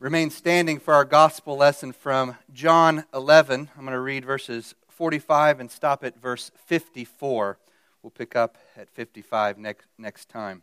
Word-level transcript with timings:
Remain 0.00 0.30
standing 0.30 0.78
for 0.78 0.94
our 0.94 1.04
gospel 1.04 1.56
lesson 1.56 1.90
from 1.90 2.36
John 2.52 3.04
11. 3.12 3.68
I'm 3.76 3.82
going 3.82 3.92
to 3.92 3.98
read 3.98 4.24
verses 4.24 4.76
45 4.90 5.58
and 5.58 5.68
stop 5.68 6.04
at 6.04 6.16
verse 6.16 6.52
54. 6.66 7.58
We'll 8.00 8.12
pick 8.12 8.36
up 8.36 8.58
at 8.76 8.88
55 8.90 9.58
next, 9.58 9.86
next 9.98 10.28
time. 10.28 10.62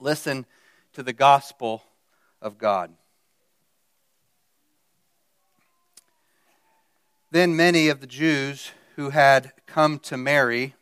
Listen 0.00 0.44
to 0.92 1.04
the 1.04 1.12
gospel 1.12 1.84
of 2.40 2.58
God. 2.58 2.90
Then 7.30 7.54
many 7.54 7.86
of 7.86 8.00
the 8.00 8.08
Jews 8.08 8.72
who 8.96 9.10
had 9.10 9.52
come 9.66 10.00
to 10.00 10.16
Mary 10.16 10.74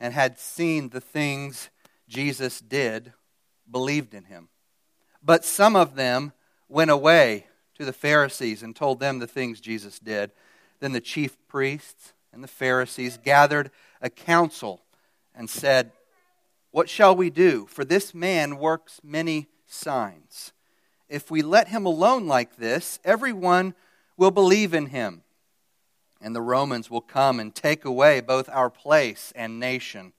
and 0.00 0.14
had 0.14 0.38
seen 0.38 0.88
the 0.88 1.00
things 1.02 1.68
Jesus 2.08 2.58
did 2.58 3.12
believed 3.70 4.14
in 4.14 4.24
him. 4.24 4.48
But 5.22 5.44
some 5.44 5.76
of 5.76 5.94
them 5.94 6.32
went 6.70 6.90
away 6.90 7.46
to 7.74 7.84
the 7.84 7.92
Pharisees 7.92 8.62
and 8.62 8.74
told 8.74 9.00
them 9.00 9.18
the 9.18 9.26
things 9.26 9.60
Jesus 9.60 9.98
did. 9.98 10.30
Then 10.78 10.92
the 10.92 11.00
chief 11.00 11.36
priests 11.48 12.12
and 12.32 12.42
the 12.42 12.48
Pharisees 12.48 13.18
gathered 13.22 13.70
a 14.00 14.08
council 14.08 14.82
and 15.34 15.50
said, 15.50 15.92
What 16.70 16.88
shall 16.88 17.14
we 17.14 17.30
do? 17.30 17.66
For 17.66 17.84
this 17.84 18.14
man 18.14 18.58
works 18.58 19.00
many 19.02 19.48
signs. 19.66 20.52
If 21.08 21.30
we 21.30 21.42
let 21.42 21.68
him 21.68 21.86
alone 21.86 22.26
like 22.26 22.56
this, 22.56 23.00
everyone 23.04 23.74
will 24.16 24.30
believe 24.30 24.72
in 24.72 24.86
him. 24.86 25.22
And 26.20 26.36
the 26.36 26.42
Romans 26.42 26.90
will 26.90 27.00
come 27.00 27.40
and 27.40 27.54
take 27.54 27.84
away 27.84 28.20
both 28.20 28.48
our 28.48 28.70
place 28.70 29.32
and 29.34 29.58
nation. 29.58 30.12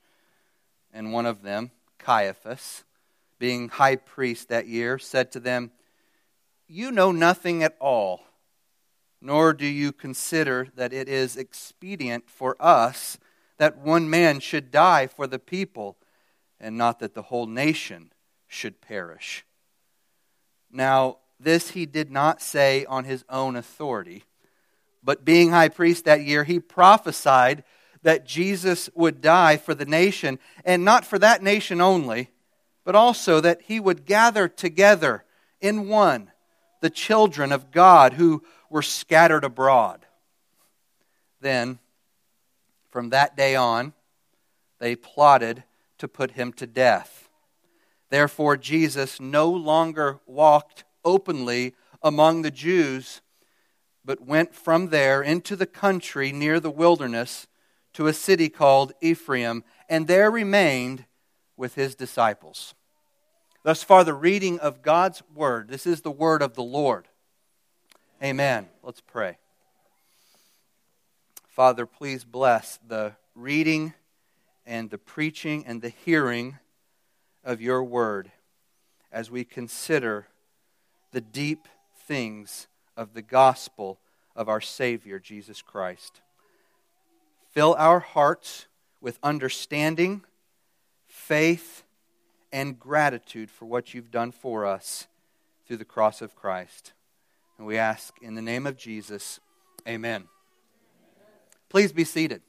And 0.93 1.13
one 1.13 1.25
of 1.25 1.43
them, 1.43 1.71
Caiaphas, 1.99 2.83
being 3.39 3.69
high 3.69 3.95
priest 3.95 4.49
that 4.49 4.67
year, 4.67 4.97
said 4.99 5.31
to 5.31 5.39
them, 5.39 5.71
you 6.71 6.89
know 6.89 7.11
nothing 7.11 7.63
at 7.63 7.75
all, 7.81 8.21
nor 9.21 9.53
do 9.53 9.65
you 9.65 9.91
consider 9.91 10.69
that 10.75 10.93
it 10.93 11.09
is 11.09 11.35
expedient 11.35 12.29
for 12.29 12.55
us 12.61 13.17
that 13.57 13.77
one 13.77 14.09
man 14.09 14.39
should 14.39 14.71
die 14.71 15.05
for 15.05 15.27
the 15.27 15.37
people, 15.37 15.97
and 16.61 16.77
not 16.77 16.99
that 16.99 17.13
the 17.13 17.23
whole 17.23 17.45
nation 17.45 18.13
should 18.47 18.79
perish. 18.79 19.45
Now, 20.71 21.17
this 21.39 21.71
he 21.71 21.85
did 21.85 22.09
not 22.09 22.41
say 22.41 22.85
on 22.85 23.03
his 23.03 23.25
own 23.29 23.57
authority, 23.57 24.23
but 25.03 25.25
being 25.25 25.51
high 25.51 25.69
priest 25.69 26.05
that 26.05 26.23
year, 26.23 26.45
he 26.45 26.59
prophesied 26.59 27.65
that 28.01 28.25
Jesus 28.25 28.89
would 28.95 29.19
die 29.19 29.57
for 29.57 29.75
the 29.75 29.85
nation, 29.85 30.39
and 30.63 30.85
not 30.85 31.03
for 31.03 31.19
that 31.19 31.43
nation 31.43 31.81
only, 31.81 32.29
but 32.85 32.95
also 32.95 33.41
that 33.41 33.63
he 33.63 33.79
would 33.79 34.05
gather 34.05 34.47
together 34.47 35.25
in 35.59 35.89
one 35.89 36.31
the 36.81 36.89
children 36.89 37.51
of 37.51 37.71
God 37.71 38.13
who 38.13 38.43
were 38.69 38.81
scattered 38.81 39.43
abroad. 39.43 40.05
Then, 41.39 41.79
from 42.89 43.09
that 43.09 43.37
day 43.37 43.55
on, 43.55 43.93
they 44.79 44.95
plotted 44.95 45.63
to 45.99 46.07
put 46.07 46.31
him 46.31 46.51
to 46.53 46.67
death. 46.67 47.29
Therefore, 48.09 48.57
Jesus 48.57 49.19
no 49.19 49.49
longer 49.49 50.19
walked 50.25 50.83
openly 51.05 51.73
among 52.03 52.41
the 52.41 52.51
Jews, 52.51 53.21
but 54.03 54.25
went 54.25 54.53
from 54.53 54.89
there 54.89 55.21
into 55.21 55.55
the 55.55 55.65
country 55.65 56.31
near 56.31 56.59
the 56.59 56.71
wilderness 56.71 57.47
to 57.93 58.07
a 58.07 58.13
city 58.13 58.49
called 58.49 58.93
Ephraim, 59.01 59.63
and 59.87 60.07
there 60.07 60.31
remained 60.31 61.05
with 61.55 61.75
his 61.75 61.95
disciples. 61.95 62.73
Thus 63.63 63.83
far, 63.83 64.03
the 64.03 64.13
reading 64.13 64.59
of 64.59 64.81
God's 64.81 65.21
word. 65.35 65.67
This 65.67 65.85
is 65.85 66.01
the 66.01 66.11
word 66.11 66.41
of 66.41 66.55
the 66.55 66.63
Lord. 66.63 67.07
Amen. 68.23 68.67
Let's 68.81 69.01
pray. 69.01 69.37
Father, 71.47 71.85
please 71.85 72.23
bless 72.23 72.79
the 72.87 73.13
reading 73.35 73.93
and 74.65 74.89
the 74.89 74.97
preaching 74.97 75.63
and 75.67 75.81
the 75.81 75.89
hearing 75.89 76.57
of 77.43 77.61
your 77.61 77.83
word 77.83 78.31
as 79.11 79.29
we 79.29 79.43
consider 79.43 80.27
the 81.11 81.21
deep 81.21 81.67
things 82.07 82.67
of 82.97 83.13
the 83.13 83.21
gospel 83.21 83.99
of 84.35 84.49
our 84.49 84.61
Savior, 84.61 85.19
Jesus 85.19 85.61
Christ. 85.61 86.21
Fill 87.51 87.75
our 87.77 87.99
hearts 87.99 88.65
with 89.01 89.19
understanding, 89.21 90.23
faith, 91.07 91.83
and 92.51 92.79
gratitude 92.79 93.49
for 93.49 93.65
what 93.65 93.93
you've 93.93 94.11
done 94.11 94.31
for 94.31 94.65
us 94.65 95.07
through 95.67 95.77
the 95.77 95.85
cross 95.85 96.21
of 96.21 96.35
Christ. 96.35 96.93
And 97.57 97.65
we 97.65 97.77
ask 97.77 98.15
in 98.21 98.35
the 98.35 98.41
name 98.41 98.65
of 98.67 98.77
Jesus, 98.77 99.39
amen. 99.87 100.25
Please 101.69 101.91
be 101.91 102.03
seated. 102.03 102.41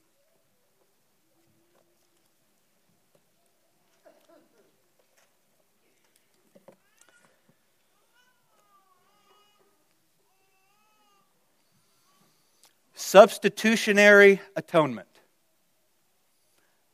Substitutionary 12.94 14.40
atonement. 14.56 15.08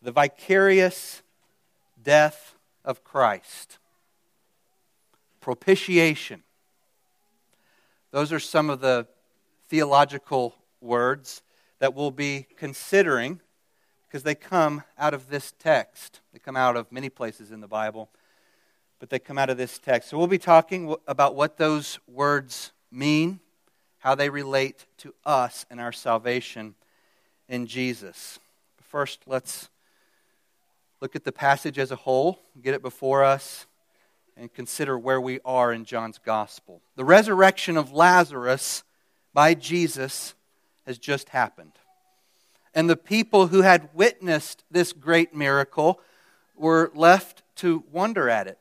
The 0.03 0.11
vicarious 0.11 1.23
death 2.03 2.57
of 2.85 3.05
Christ. 3.05 3.79
Propitiation. 5.41 6.43
Those 8.11 8.33
are 8.33 8.41
some 8.41 8.71
of 8.71 8.81
the 8.81 9.07
theological 9.69 10.55
words 10.81 11.43
that 11.79 11.95
we'll 11.95 12.11
be 12.11 12.47
considering 12.57 13.41
because 14.07 14.23
they 14.23 14.35
come 14.35 14.83
out 14.99 15.13
of 15.13 15.29
this 15.29 15.53
text. 15.59 16.21
They 16.33 16.39
come 16.39 16.57
out 16.57 16.77
of 16.77 16.91
many 16.91 17.11
places 17.11 17.53
in 17.53 17.61
the 17.61 17.69
Bible, 17.69 18.09
but 18.99 19.11
they 19.11 19.19
come 19.19 19.39
out 19.39 19.51
of 19.51 19.59
this 19.59 19.79
text. 19.79 20.09
So 20.09 20.19
we'll 20.19 20.27
be 20.27 20.39
talking 20.39 20.95
about 21.07 21.35
what 21.35 21.59
those 21.59 21.99
words 22.09 22.73
mean, 22.91 23.41
how 23.99 24.15
they 24.15 24.31
relate 24.31 24.87
to 24.99 25.15
us 25.27 25.67
and 25.71 25.81
our 25.81 25.93
salvation 25.93 26.75
in 27.49 27.67
Jesus. 27.67 28.39
First, 28.81 29.21
let's 29.27 29.69
look 31.01 31.15
at 31.15 31.25
the 31.25 31.33
passage 31.33 31.79
as 31.79 31.91
a 31.91 31.97
whole, 31.97 32.41
get 32.63 32.75
it 32.75 32.83
before 32.83 33.25
us, 33.25 33.67
and 34.37 34.53
consider 34.53 34.99
where 34.99 35.21
we 35.21 35.41
are 35.45 35.73
in 35.73 35.85
John's 35.85 36.19
gospel. 36.19 36.81
The 36.97 37.05
resurrection 37.05 37.77
of 37.77 37.93
Lazarus 37.93 38.85
by 39.33 39.55
Jesus 39.55 40.35
has 40.87 40.99
just 40.99 41.31
happened. 41.31 41.73
And 42.75 42.89
the 42.89 42.97
people 42.97 43.49
who 43.49 43.63
had 43.63 43.89
witnessed 43.95 44.65
this 44.71 44.93
great 44.93 45.35
miracle 45.35 46.01
were 46.57 46.91
left 46.95 47.43
to 47.57 47.85
wonder 47.91 48.29
at 48.29 48.47
it. 48.47 48.59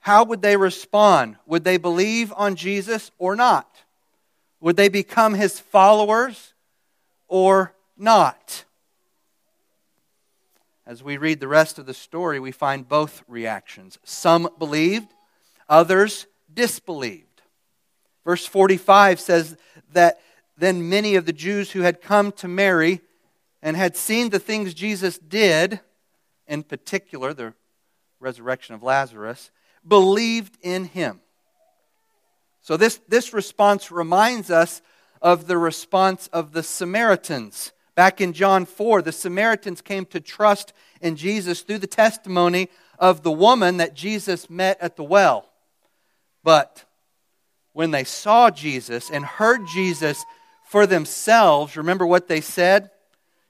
How 0.00 0.24
would 0.24 0.40
they 0.40 0.56
respond? 0.56 1.36
Would 1.46 1.64
they 1.64 1.76
believe 1.76 2.32
on 2.34 2.56
Jesus 2.56 3.10
or 3.18 3.36
not? 3.36 3.82
Would 4.60 4.76
they 4.76 4.88
become 4.88 5.34
his 5.34 5.60
followers 5.60 6.54
or 7.28 7.74
not? 7.98 8.64
As 10.90 11.04
we 11.04 11.18
read 11.18 11.38
the 11.38 11.46
rest 11.46 11.78
of 11.78 11.86
the 11.86 11.94
story, 11.94 12.40
we 12.40 12.50
find 12.50 12.88
both 12.88 13.22
reactions. 13.28 14.00
Some 14.02 14.48
believed, 14.58 15.06
others 15.68 16.26
disbelieved. 16.52 17.42
Verse 18.24 18.44
45 18.44 19.20
says 19.20 19.56
that 19.92 20.20
then 20.58 20.88
many 20.88 21.14
of 21.14 21.26
the 21.26 21.32
Jews 21.32 21.70
who 21.70 21.82
had 21.82 22.02
come 22.02 22.32
to 22.32 22.48
Mary 22.48 23.02
and 23.62 23.76
had 23.76 23.96
seen 23.96 24.30
the 24.30 24.40
things 24.40 24.74
Jesus 24.74 25.16
did, 25.16 25.78
in 26.48 26.64
particular 26.64 27.32
the 27.32 27.54
resurrection 28.18 28.74
of 28.74 28.82
Lazarus, 28.82 29.52
believed 29.86 30.58
in 30.60 30.86
him. 30.86 31.20
So, 32.62 32.76
this, 32.76 32.98
this 33.06 33.32
response 33.32 33.92
reminds 33.92 34.50
us 34.50 34.82
of 35.22 35.46
the 35.46 35.56
response 35.56 36.28
of 36.32 36.50
the 36.50 36.64
Samaritans 36.64 37.70
Back 37.94 38.20
in 38.20 38.32
John 38.32 38.66
4, 38.66 39.02
the 39.02 39.12
Samaritans 39.12 39.80
came 39.80 40.06
to 40.06 40.20
trust 40.20 40.72
in 41.00 41.16
Jesus 41.16 41.62
through 41.62 41.78
the 41.78 41.86
testimony 41.86 42.68
of 42.98 43.22
the 43.22 43.32
woman 43.32 43.78
that 43.78 43.94
Jesus 43.94 44.48
met 44.48 44.78
at 44.80 44.96
the 44.96 45.04
well. 45.04 45.50
But 46.44 46.84
when 47.72 47.90
they 47.90 48.04
saw 48.04 48.50
Jesus 48.50 49.10
and 49.10 49.24
heard 49.24 49.66
Jesus 49.66 50.24
for 50.68 50.86
themselves, 50.86 51.76
remember 51.76 52.06
what 52.06 52.28
they 52.28 52.40
said? 52.40 52.90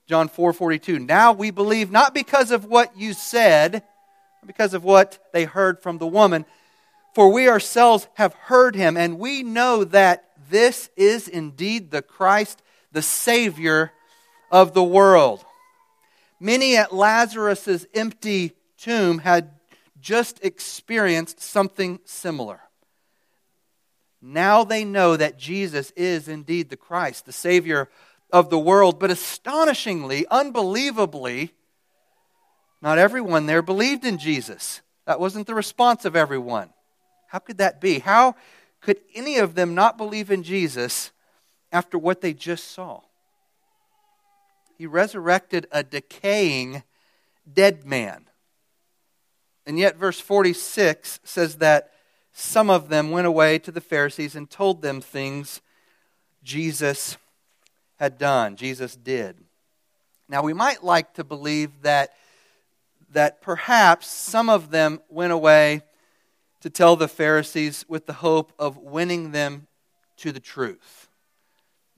John 0.07 0.29
4:42. 0.29 0.99
Now 0.99 1.33
we 1.33 1.51
believe 1.51 1.91
not 1.91 2.15
because 2.15 2.51
of 2.51 2.65
what 2.65 2.97
you 2.97 3.13
said, 3.13 3.85
because 4.47 4.75
of 4.75 4.83
what 4.83 5.19
they 5.33 5.45
heard 5.45 5.81
from 5.81 5.99
the 5.99 6.07
woman, 6.07 6.47
for 7.15 7.29
we 7.29 7.49
ourselves 7.49 8.09
have 8.15 8.35
heard 8.35 8.75
him 8.75 8.97
and 8.97 9.19
we 9.19 9.43
know 9.43 9.85
that 9.85 10.25
this 10.49 10.91
is 10.97 11.29
indeed 11.29 11.91
the 11.91 12.03
Christ, 12.03 12.63
the 12.91 13.03
Savior 13.03 13.93
of 14.51 14.75
the 14.75 14.83
world. 14.83 15.45
Many 16.39 16.77
at 16.77 16.95
Lazarus' 16.95 17.87
empty 17.95 18.53
tomb 18.79 19.19
had 19.19 19.51
just 20.01 20.43
experienced 20.43 21.41
something 21.41 22.01
similar. 22.05 22.61
Now 24.23 24.65
they 24.65 24.85
know 24.85 25.17
that 25.17 25.39
Jesus 25.39 25.93
is 25.93 26.29
indeed 26.29 26.69
the 26.69 26.77
Christ, 26.77 27.27
the 27.27 27.33
Savior 27.33 27.89
of 28.33 28.51
the 28.51 28.59
world. 28.59 28.99
But 28.99 29.11
astonishingly, 29.11 30.27
unbelievably, 30.31 31.53
not 32.83 32.99
everyone 32.99 33.47
there 33.47 33.63
believed 33.63 34.05
in 34.05 34.19
Jesus. 34.19 34.81
That 35.07 35.21
wasn't 35.21 35.47
the 35.47 35.55
response 35.55 36.05
of 36.05 36.17
everyone. 36.17 36.71
How 37.29 37.39
could 37.39 37.59
that 37.59 37.81
be? 37.81 37.99
How 37.99 38.35
could 38.81 39.01
any 39.15 39.39
of 39.39 39.55
them 39.55 39.75
not 39.75 39.99
believe 39.99 40.31
in 40.31 40.43
Jesus 40.43 41.11
after 41.71 41.99
what 41.99 42.21
they 42.21 42.33
just 42.33 42.71
saw? 42.73 43.03
He 44.81 44.87
resurrected 44.87 45.67
a 45.71 45.83
decaying 45.83 46.85
dead 47.53 47.85
man. 47.85 48.31
And 49.67 49.79
yet, 49.79 49.99
verse 49.99 50.19
46 50.19 51.21
says 51.23 51.57
that 51.57 51.91
some 52.33 52.71
of 52.71 52.89
them 52.89 53.11
went 53.11 53.27
away 53.27 53.59
to 53.59 53.71
the 53.71 53.83
Pharisees 53.83 54.35
and 54.35 54.49
told 54.49 54.81
them 54.81 55.03
things 55.03 55.61
Jesus 56.43 57.19
had 57.97 58.17
done, 58.17 58.57
Jesus 58.57 58.97
did. 58.97 59.37
Now, 60.31 60.43
we 60.43 60.55
might 60.55 60.83
like 60.83 61.13
to 61.13 61.25
believe 61.25 61.83
that, 61.83 62.15
that 63.13 63.43
perhaps 63.43 64.07
some 64.07 64.49
of 64.49 64.71
them 64.71 65.01
went 65.11 65.35
away 65.35 65.83
to 66.63 66.71
tell 66.71 66.97
the 66.97 67.07
Pharisees 67.07 67.85
with 67.87 68.07
the 68.07 68.15
hope 68.15 68.55
of 68.59 68.79
winning 68.79 69.33
them 69.33 69.67
to 70.17 70.33
the 70.33 70.41
truth. 70.41 71.00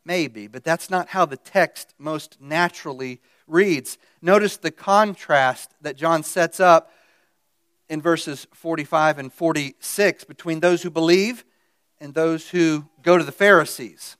Maybe, 0.04 0.49
but 0.49 0.64
that's 0.64 0.90
not 0.90 1.08
how 1.08 1.26
the 1.26 1.37
text 1.37 1.94
most 1.99 2.40
naturally 2.40 3.20
reads. 3.46 3.99
Notice 4.20 4.56
the 4.56 4.70
contrast 4.70 5.72
that 5.81 5.96
John 5.96 6.22
sets 6.25 6.58
up 6.58 6.90
in 7.88 8.00
verses 8.00 8.46
45 8.54 9.19
and 9.19 9.32
46 9.32 10.25
between 10.25 10.60
those 10.60 10.82
who 10.82 10.90
believe 10.90 11.44
and 12.00 12.14
those 12.14 12.50
who 12.50 12.88
go 13.02 13.16
to 13.16 13.25
the 13.25 13.31
Pharisees. 13.31 14.16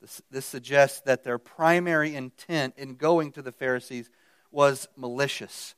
This, 0.00 0.20
this, 0.30 0.44
suggests 0.44 1.00
that 1.02 1.24
their 1.24 1.38
primary 1.38 2.14
intent 2.14 2.74
in 2.76 2.96
going 2.96 3.32
to 3.32 3.42
the 3.42 3.52
Pharisees 3.52 4.10
was 4.50 4.86
malicious. 4.96 5.74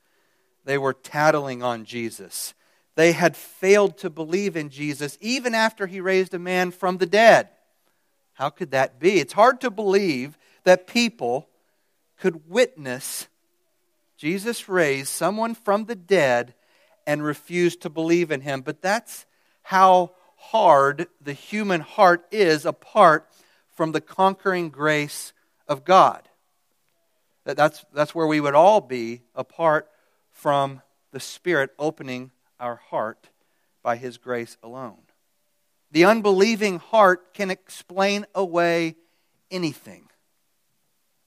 They 0.64 0.78
were 0.78 0.94
tattling 0.94 1.62
on 1.62 1.84
Jesus. 1.84 2.54
They 2.96 3.12
had 3.12 3.36
failed 3.36 3.98
to 3.98 4.10
believe 4.10 4.56
in 4.56 4.68
Jesus 4.68 5.16
even 5.20 5.54
after 5.54 5.86
he 5.86 6.00
raised 6.00 6.34
a 6.34 6.40
man 6.40 6.72
from 6.72 6.96
the 6.96 7.06
dead. 7.06 7.50
How 8.36 8.50
could 8.50 8.70
that 8.70 8.98
be? 8.98 9.18
It's 9.18 9.32
hard 9.32 9.60
to 9.62 9.70
believe 9.70 10.38
that 10.64 10.86
people 10.86 11.48
could 12.18 12.48
witness 12.48 13.28
Jesus 14.16 14.68
raise 14.68 15.08
someone 15.08 15.54
from 15.54 15.84
the 15.84 15.94
dead 15.94 16.54
and 17.06 17.22
refuse 17.22 17.76
to 17.76 17.90
believe 17.90 18.30
in 18.30 18.40
him. 18.40 18.62
But 18.62 18.80
that's 18.80 19.26
how 19.62 20.12
hard 20.36 21.06
the 21.20 21.32
human 21.32 21.80
heart 21.80 22.26
is 22.30 22.64
apart 22.64 23.28
from 23.74 23.92
the 23.92 24.00
conquering 24.00 24.70
grace 24.70 25.32
of 25.68 25.84
God. 25.84 26.28
That's, 27.44 27.84
that's 27.92 28.14
where 28.14 28.26
we 28.26 28.40
would 28.40 28.54
all 28.54 28.80
be 28.80 29.22
apart 29.34 29.88
from 30.32 30.82
the 31.12 31.20
Spirit 31.20 31.70
opening 31.78 32.32
our 32.58 32.76
heart 32.76 33.28
by 33.82 33.96
His 33.96 34.18
grace 34.18 34.56
alone. 34.62 34.98
The 35.90 36.04
unbelieving 36.04 36.78
heart 36.78 37.32
can 37.34 37.50
explain 37.50 38.26
away 38.34 38.96
anything. 39.50 40.08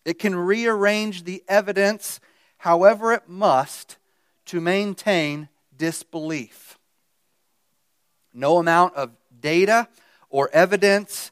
It 0.05 0.19
can 0.19 0.35
rearrange 0.35 1.23
the 1.23 1.43
evidence 1.47 2.19
however 2.57 3.13
it 3.13 3.27
must 3.27 3.97
to 4.45 4.59
maintain 4.59 5.49
disbelief. 5.75 6.77
No 8.33 8.57
amount 8.57 8.95
of 8.95 9.11
data 9.39 9.87
or 10.29 10.49
evidence 10.51 11.31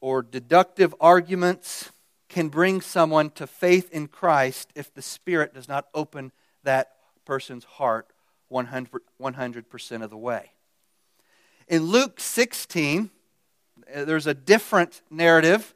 or 0.00 0.22
deductive 0.22 0.94
arguments 1.00 1.90
can 2.28 2.48
bring 2.48 2.80
someone 2.80 3.30
to 3.30 3.46
faith 3.46 3.90
in 3.92 4.08
Christ 4.08 4.70
if 4.74 4.92
the 4.92 5.02
Spirit 5.02 5.54
does 5.54 5.68
not 5.68 5.86
open 5.94 6.32
that 6.64 6.92
person's 7.24 7.64
heart 7.64 8.08
100, 8.48 9.02
100% 9.20 10.02
of 10.02 10.10
the 10.10 10.16
way. 10.16 10.52
In 11.68 11.82
Luke 11.82 12.20
16, 12.20 13.10
uh, 13.92 14.04
there's 14.04 14.28
a 14.28 14.34
different 14.34 15.02
narrative 15.10 15.74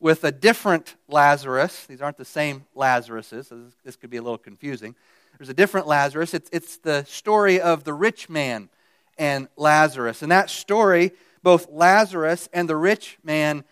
with 0.00 0.24
a 0.24 0.32
different 0.32 0.96
Lazarus. 1.08 1.84
These 1.84 2.00
aren't 2.00 2.16
the 2.16 2.24
same 2.24 2.64
Lazaruses. 2.74 3.52
This 3.84 3.96
could 3.96 4.08
be 4.08 4.16
a 4.16 4.22
little 4.22 4.38
confusing. 4.38 4.94
There's 5.38 5.50
a 5.50 5.54
different 5.54 5.86
Lazarus. 5.86 6.32
It's, 6.32 6.48
it's 6.54 6.78
the 6.78 7.04
story 7.04 7.60
of 7.60 7.84
the 7.84 7.92
rich 7.92 8.30
man 8.30 8.70
and 9.18 9.48
Lazarus. 9.56 10.22
In 10.22 10.30
that 10.30 10.48
story, 10.48 11.12
both 11.42 11.68
Lazarus 11.70 12.48
and 12.54 12.66
the 12.66 12.76
rich 12.76 13.18
man 13.22 13.64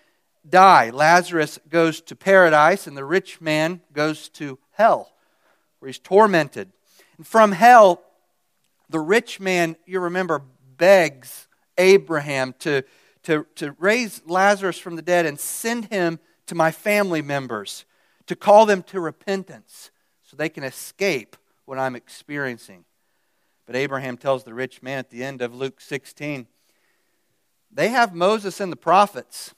die. 0.46 0.90
Lazarus 0.90 1.58
goes 1.70 2.02
to 2.02 2.14
paradise, 2.14 2.86
and 2.86 2.94
the 2.94 3.06
rich 3.06 3.40
man 3.40 3.80
goes 3.94 4.28
to 4.30 4.58
hell, 4.72 5.14
where 5.78 5.86
he's 5.86 5.98
tormented. 5.98 6.72
And 7.16 7.26
from 7.26 7.52
hell, 7.52 8.02
the 8.90 9.00
rich 9.00 9.40
man, 9.40 9.76
you 9.86 10.00
remember, 10.00 10.42
begs 10.76 11.48
Abraham 11.78 12.54
to, 12.60 12.82
to, 13.24 13.46
to 13.56 13.72
raise 13.78 14.22
Lazarus 14.26 14.78
from 14.78 14.96
the 14.96 15.02
dead 15.02 15.26
and 15.26 15.38
send 15.38 15.86
him 15.86 16.18
to 16.46 16.54
my 16.54 16.70
family 16.70 17.22
members, 17.22 17.84
to 18.26 18.36
call 18.36 18.66
them 18.66 18.82
to 18.84 19.00
repentance 19.00 19.90
so 20.22 20.36
they 20.36 20.48
can 20.48 20.64
escape 20.64 21.36
what 21.64 21.78
I'm 21.78 21.96
experiencing. 21.96 22.84
But 23.66 23.76
Abraham 23.76 24.16
tells 24.16 24.44
the 24.44 24.54
rich 24.54 24.82
man 24.82 24.98
at 24.98 25.10
the 25.10 25.24
end 25.24 25.40
of 25.40 25.54
Luke 25.54 25.80
16, 25.80 26.46
they 27.72 27.88
have 27.88 28.14
Moses 28.14 28.60
and 28.60 28.70
the 28.70 28.76
prophets. 28.76 29.54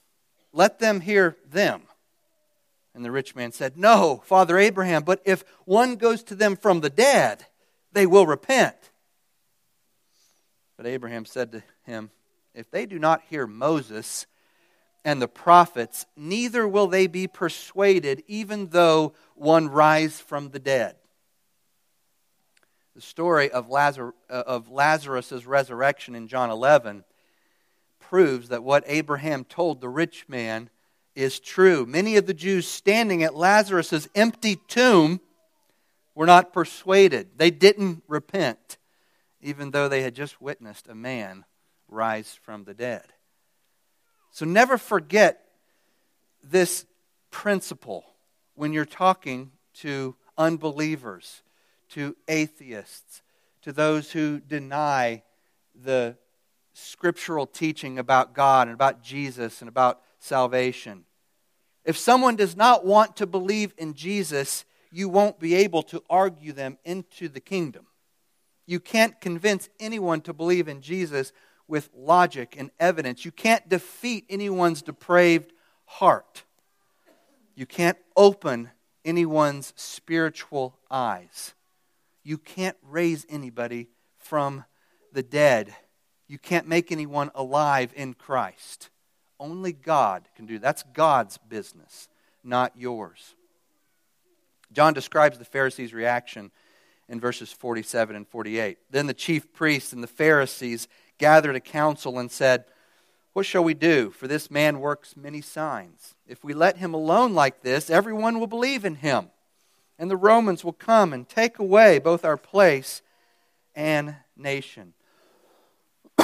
Let 0.53 0.79
them 0.79 1.01
hear 1.01 1.37
them. 1.49 1.83
And 2.95 3.05
the 3.05 3.11
rich 3.11 3.35
man 3.35 3.51
said, 3.51 3.77
No, 3.77 4.23
Father 4.25 4.57
Abraham, 4.57 5.03
but 5.03 5.21
if 5.23 5.43
one 5.65 5.97
goes 5.97 6.23
to 6.23 6.35
them 6.35 6.55
from 6.55 6.81
the 6.81 6.89
dead, 6.89 7.45
they 7.91 8.07
will 8.07 8.25
repent. 8.25 8.75
But 10.77 10.87
Abraham 10.87 11.25
said 11.25 11.51
to 11.51 11.63
him, 11.87 12.11
If 12.53 12.69
they 12.69 12.85
do 12.85 12.99
not 12.99 13.23
hear 13.29 13.47
Moses 13.47 14.27
and 15.03 15.19
the 15.19 15.27
prophets, 15.27 16.05
neither 16.15 16.67
will 16.67 16.87
they 16.87 17.07
be 17.07 17.27
persuaded, 17.27 18.23
even 18.27 18.67
though 18.67 19.13
one 19.33 19.67
rise 19.67 20.19
from 20.19 20.51
the 20.51 20.59
dead 20.59 20.95
the 22.97 23.01
story 23.01 23.51
of, 23.51 23.69
Lazarus, 23.69 24.15
uh, 24.27 24.43
of 24.47 24.71
Lazarus' 24.71 25.45
resurrection 25.45 26.15
in 26.15 26.27
John 26.27 26.49
11 26.49 27.03
proves 27.99 28.49
that 28.49 28.63
what 28.63 28.83
Abraham 28.87 29.43
told 29.43 29.81
the 29.81 29.87
rich 29.87 30.25
man 30.27 30.71
is 31.13 31.39
true. 31.39 31.85
Many 31.85 32.17
of 32.17 32.25
the 32.25 32.33
Jews 32.33 32.67
standing 32.67 33.21
at 33.21 33.35
Lazarus' 33.35 34.09
empty 34.15 34.55
tomb 34.67 35.21
were 36.15 36.25
not 36.25 36.51
persuaded. 36.51 37.37
They 37.37 37.51
didn't 37.51 38.01
repent, 38.07 38.79
even 39.41 39.69
though 39.69 39.87
they 39.87 40.01
had 40.01 40.15
just 40.15 40.41
witnessed 40.41 40.87
a 40.87 40.95
man 40.95 41.45
rise 41.87 42.37
from 42.43 42.63
the 42.63 42.73
dead. 42.73 43.05
So 44.31 44.45
never 44.45 44.77
forget 44.77 45.43
this 46.43 46.85
principle 47.31 48.05
when 48.55 48.73
you're 48.73 48.85
talking 48.85 49.51
to 49.75 50.15
unbelievers 50.37 51.41
to 51.89 52.15
atheists, 52.27 53.21
to 53.61 53.71
those 53.71 54.11
who 54.11 54.39
deny 54.39 55.23
the 55.73 56.17
scriptural 56.73 57.47
teaching 57.47 57.97
about 57.97 58.33
God 58.33 58.67
and 58.67 58.73
about 58.73 59.01
Jesus 59.01 59.61
and 59.61 59.69
about 59.69 60.01
salvation. 60.19 61.05
If 61.85 61.97
someone 61.97 62.35
does 62.35 62.55
not 62.55 62.85
want 62.85 63.15
to 63.17 63.25
believe 63.25 63.73
in 63.77 63.93
Jesus, 63.93 64.65
you 64.91 65.09
won't 65.09 65.39
be 65.39 65.55
able 65.55 65.83
to 65.83 66.03
argue 66.09 66.53
them 66.53 66.77
into 66.85 67.29
the 67.29 67.39
kingdom. 67.39 67.87
You 68.65 68.79
can't 68.79 69.19
convince 69.21 69.69
anyone 69.79 70.21
to 70.21 70.33
believe 70.33 70.67
in 70.67 70.81
Jesus 70.81 71.31
with 71.67 71.89
logic 71.95 72.55
and 72.57 72.71
evidence. 72.79 73.25
You 73.25 73.31
can't 73.31 73.67
defeat 73.67 74.25
anyone's 74.29 74.81
depraved 74.81 75.53
heart. 75.85 76.43
You 77.55 77.65
can't 77.65 77.97
open 78.15 78.69
anyone's 79.03 79.73
spiritual 79.75 80.77
eyes. 80.91 81.53
You 82.23 82.37
can't 82.37 82.77
raise 82.83 83.25
anybody 83.29 83.89
from 84.17 84.65
the 85.13 85.23
dead. 85.23 85.73
You 86.27 86.37
can't 86.37 86.67
make 86.67 86.91
anyone 86.91 87.31
alive 87.33 87.93
in 87.95 88.13
Christ. 88.13 88.89
Only 89.39 89.71
God 89.71 90.27
can 90.35 90.45
do 90.45 90.55
that. 90.55 90.61
That's 90.61 90.83
God's 90.93 91.37
business, 91.37 92.09
not 92.43 92.73
yours. 92.75 93.35
John 94.73 94.93
describes 94.93 95.37
the 95.37 95.45
Pharisees' 95.45 95.93
reaction 95.93 96.51
in 97.07 97.19
verses 97.19 97.51
47 97.53 98.15
and 98.15 98.27
48. 98.27 98.77
Then 98.89 99.07
the 99.07 99.13
chief 99.13 99.53
priests 99.53 99.93
and 99.93 100.03
the 100.03 100.07
Pharisees 100.07 100.87
gathered 101.17 101.55
a 101.55 101.59
council 101.59 102.19
and 102.19 102.31
said, 102.31 102.65
What 103.33 103.45
shall 103.45 103.63
we 103.63 103.73
do? 103.73 104.11
For 104.11 104.27
this 104.27 104.51
man 104.51 104.79
works 104.79 105.15
many 105.17 105.41
signs. 105.41 106.15
If 106.27 106.43
we 106.43 106.53
let 106.53 106.77
him 106.77 106.93
alone 106.93 107.33
like 107.33 107.61
this, 107.61 107.89
everyone 107.89 108.39
will 108.39 108.47
believe 108.47 108.85
in 108.85 108.95
him 108.95 109.29
and 109.99 110.11
the 110.11 110.17
Romans 110.17 110.63
will 110.63 110.73
come 110.73 111.13
and 111.13 111.27
take 111.27 111.59
away 111.59 111.99
both 111.99 112.23
our 112.23 112.37
place 112.37 113.01
and 113.75 114.15
nation. 114.35 114.93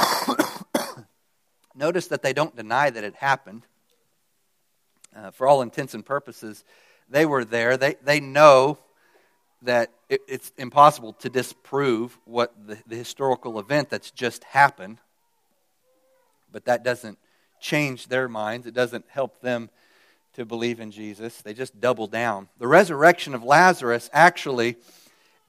Notice 1.74 2.06
that 2.08 2.22
they 2.22 2.32
don't 2.32 2.54
deny 2.56 2.90
that 2.90 3.04
it 3.04 3.16
happened. 3.16 3.66
Uh, 5.14 5.30
for 5.30 5.46
all 5.46 5.62
intents 5.62 5.94
and 5.94 6.04
purposes, 6.04 6.64
they 7.08 7.26
were 7.26 7.44
there. 7.44 7.76
They, 7.76 7.94
they 8.02 8.20
know 8.20 8.78
that 9.62 9.90
it, 10.08 10.20
it's 10.28 10.52
impossible 10.58 11.14
to 11.14 11.28
disprove 11.28 12.18
what 12.24 12.54
the, 12.66 12.78
the 12.86 12.96
historical 12.96 13.58
event 13.58 13.90
that's 13.90 14.10
just 14.10 14.44
happened. 14.44 14.98
But 16.52 16.66
that 16.66 16.84
doesn't 16.84 17.18
change 17.60 18.08
their 18.08 18.28
minds, 18.28 18.66
it 18.66 18.74
doesn't 18.74 19.06
help 19.08 19.40
them 19.40 19.70
to 20.34 20.44
believe 20.44 20.80
in 20.80 20.90
Jesus. 20.90 21.40
They 21.40 21.54
just 21.54 21.80
double 21.80 22.06
down. 22.06 22.48
The 22.58 22.66
resurrection 22.66 23.34
of 23.34 23.42
Lazarus 23.42 24.10
actually, 24.12 24.76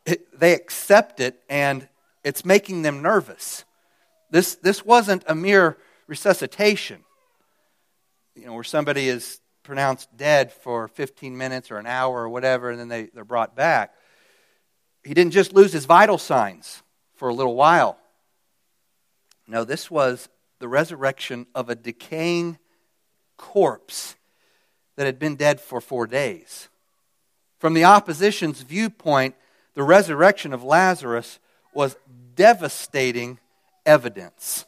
it, 0.05 0.39
they 0.39 0.53
accept 0.53 1.19
it 1.19 1.41
and 1.49 1.87
it's 2.23 2.45
making 2.45 2.83
them 2.83 3.01
nervous. 3.01 3.65
This, 4.31 4.55
this 4.55 4.85
wasn't 4.85 5.23
a 5.27 5.35
mere 5.35 5.77
resuscitation, 6.07 7.03
you 8.35 8.45
know, 8.45 8.53
where 8.53 8.63
somebody 8.63 9.09
is 9.09 9.39
pronounced 9.65 10.15
dead 10.15 10.51
for 10.51 10.87
15 10.87 11.37
minutes 11.37 11.71
or 11.71 11.77
an 11.77 11.87
hour 11.87 12.21
or 12.21 12.29
whatever, 12.29 12.69
and 12.69 12.79
then 12.79 12.87
they, 12.87 13.03
they're 13.13 13.25
brought 13.25 13.55
back. 13.55 13.93
He 15.03 15.13
didn't 15.13 15.33
just 15.33 15.53
lose 15.53 15.73
his 15.73 15.85
vital 15.85 16.17
signs 16.17 16.81
for 17.15 17.27
a 17.29 17.33
little 17.33 17.55
while. 17.55 17.97
No, 19.47 19.63
this 19.63 19.91
was 19.91 20.29
the 20.59 20.67
resurrection 20.67 21.45
of 21.53 21.69
a 21.69 21.75
decaying 21.75 22.57
corpse 23.37 24.15
that 24.95 25.05
had 25.05 25.19
been 25.19 25.35
dead 25.35 25.59
for 25.59 25.81
four 25.81 26.07
days. 26.07 26.69
From 27.59 27.73
the 27.73 27.83
opposition's 27.83 28.61
viewpoint, 28.61 29.35
the 29.73 29.83
resurrection 29.83 30.53
of 30.53 30.63
Lazarus 30.63 31.39
was 31.73 31.97
devastating 32.35 33.39
evidence 33.85 34.65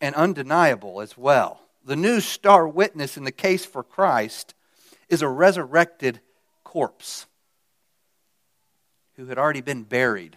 and 0.00 0.14
undeniable 0.14 1.00
as 1.00 1.16
well. 1.16 1.60
The 1.86 1.96
new 1.96 2.20
star 2.20 2.66
witness 2.66 3.16
in 3.16 3.22
the 3.22 3.30
case 3.30 3.64
for 3.64 3.84
Christ 3.84 4.54
is 5.08 5.22
a 5.22 5.28
resurrected 5.28 6.20
corpse 6.64 7.26
who 9.14 9.26
had 9.26 9.38
already 9.38 9.60
been 9.60 9.84
buried. 9.84 10.36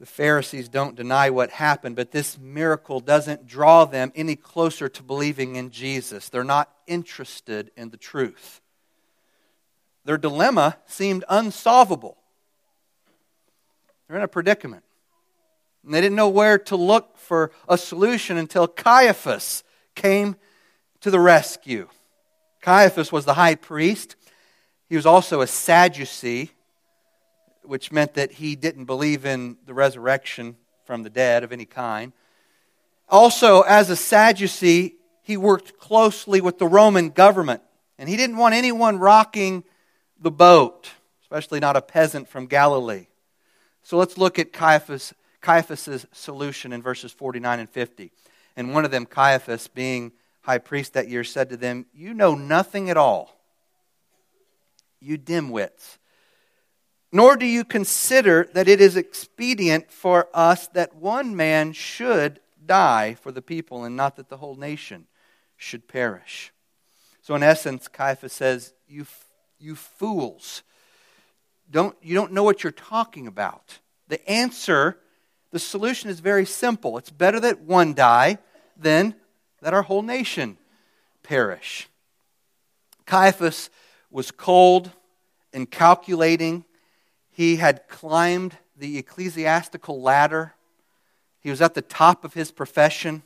The 0.00 0.06
Pharisees 0.06 0.70
don't 0.70 0.96
deny 0.96 1.28
what 1.28 1.50
happened, 1.50 1.96
but 1.96 2.12
this 2.12 2.38
miracle 2.38 2.98
doesn't 3.00 3.46
draw 3.46 3.84
them 3.84 4.10
any 4.14 4.36
closer 4.36 4.88
to 4.88 5.02
believing 5.02 5.56
in 5.56 5.70
Jesus. 5.70 6.30
They're 6.30 6.44
not 6.44 6.72
interested 6.86 7.70
in 7.76 7.90
the 7.90 7.98
truth. 7.98 8.62
Their 10.06 10.16
dilemma 10.16 10.78
seemed 10.86 11.24
unsolvable. 11.28 12.16
They're 14.06 14.16
in 14.16 14.22
a 14.22 14.28
predicament. 14.28 14.84
And 15.88 15.94
they 15.94 16.02
didn't 16.02 16.16
know 16.16 16.28
where 16.28 16.58
to 16.58 16.76
look 16.76 17.16
for 17.16 17.50
a 17.66 17.78
solution 17.78 18.36
until 18.36 18.68
Caiaphas 18.68 19.64
came 19.94 20.36
to 21.00 21.10
the 21.10 21.18
rescue. 21.18 21.88
Caiaphas 22.60 23.10
was 23.10 23.24
the 23.24 23.32
high 23.32 23.54
priest. 23.54 24.14
He 24.90 24.96
was 24.96 25.06
also 25.06 25.40
a 25.40 25.46
Sadducee, 25.46 26.50
which 27.62 27.90
meant 27.90 28.12
that 28.16 28.32
he 28.32 28.54
didn't 28.54 28.84
believe 28.84 29.24
in 29.24 29.56
the 29.64 29.72
resurrection 29.72 30.58
from 30.84 31.04
the 31.04 31.08
dead 31.08 31.42
of 31.42 31.52
any 31.52 31.64
kind. 31.64 32.12
Also, 33.08 33.62
as 33.62 33.88
a 33.88 33.96
Sadducee, 33.96 34.96
he 35.22 35.38
worked 35.38 35.78
closely 35.78 36.42
with 36.42 36.58
the 36.58 36.66
Roman 36.66 37.08
government, 37.08 37.62
and 37.96 38.10
he 38.10 38.18
didn't 38.18 38.36
want 38.36 38.54
anyone 38.54 38.98
rocking 38.98 39.64
the 40.20 40.30
boat, 40.30 40.90
especially 41.22 41.60
not 41.60 41.76
a 41.76 41.80
peasant 41.80 42.28
from 42.28 42.44
Galilee. 42.44 43.06
So 43.82 43.96
let's 43.96 44.18
look 44.18 44.38
at 44.38 44.52
Caiaphas 44.52 45.14
Caiaphas' 45.48 46.04
solution 46.12 46.74
in 46.74 46.82
verses 46.82 47.10
49 47.10 47.60
and 47.60 47.70
50. 47.70 48.12
And 48.54 48.74
one 48.74 48.84
of 48.84 48.90
them, 48.90 49.06
Caiaphas, 49.06 49.66
being 49.66 50.12
high 50.42 50.58
priest 50.58 50.92
that 50.92 51.08
year, 51.08 51.24
said 51.24 51.48
to 51.48 51.56
them, 51.56 51.86
You 51.94 52.12
know 52.12 52.34
nothing 52.34 52.90
at 52.90 52.98
all, 52.98 53.34
you 55.00 55.16
dimwits. 55.16 55.96
Nor 57.10 57.36
do 57.36 57.46
you 57.46 57.64
consider 57.64 58.46
that 58.52 58.68
it 58.68 58.82
is 58.82 58.94
expedient 58.94 59.90
for 59.90 60.28
us 60.34 60.66
that 60.68 60.96
one 60.96 61.34
man 61.34 61.72
should 61.72 62.40
die 62.66 63.14
for 63.14 63.32
the 63.32 63.40
people 63.40 63.84
and 63.84 63.96
not 63.96 64.16
that 64.16 64.28
the 64.28 64.36
whole 64.36 64.54
nation 64.54 65.06
should 65.56 65.88
perish. 65.88 66.52
So, 67.22 67.34
in 67.34 67.42
essence, 67.42 67.88
Caiaphas 67.88 68.34
says, 68.34 68.74
You, 68.86 69.06
you 69.58 69.76
fools, 69.76 70.62
don't, 71.70 71.96
you 72.02 72.14
don't 72.14 72.32
know 72.32 72.44
what 72.44 72.62
you're 72.62 72.70
talking 72.70 73.26
about. 73.26 73.78
The 74.08 74.30
answer 74.30 74.98
the 75.50 75.58
solution 75.58 76.10
is 76.10 76.20
very 76.20 76.44
simple. 76.44 76.98
It's 76.98 77.10
better 77.10 77.40
that 77.40 77.60
one 77.60 77.94
die 77.94 78.38
than 78.76 79.14
that 79.62 79.74
our 79.74 79.82
whole 79.82 80.02
nation 80.02 80.58
perish. 81.22 81.88
Caiaphas 83.06 83.70
was 84.10 84.30
cold 84.30 84.90
and 85.52 85.70
calculating. 85.70 86.64
He 87.30 87.56
had 87.56 87.88
climbed 87.88 88.56
the 88.76 88.98
ecclesiastical 88.98 90.00
ladder. 90.00 90.54
He 91.40 91.50
was 91.50 91.62
at 91.62 91.74
the 91.74 91.82
top 91.82 92.24
of 92.24 92.34
his 92.34 92.50
profession. 92.50 93.22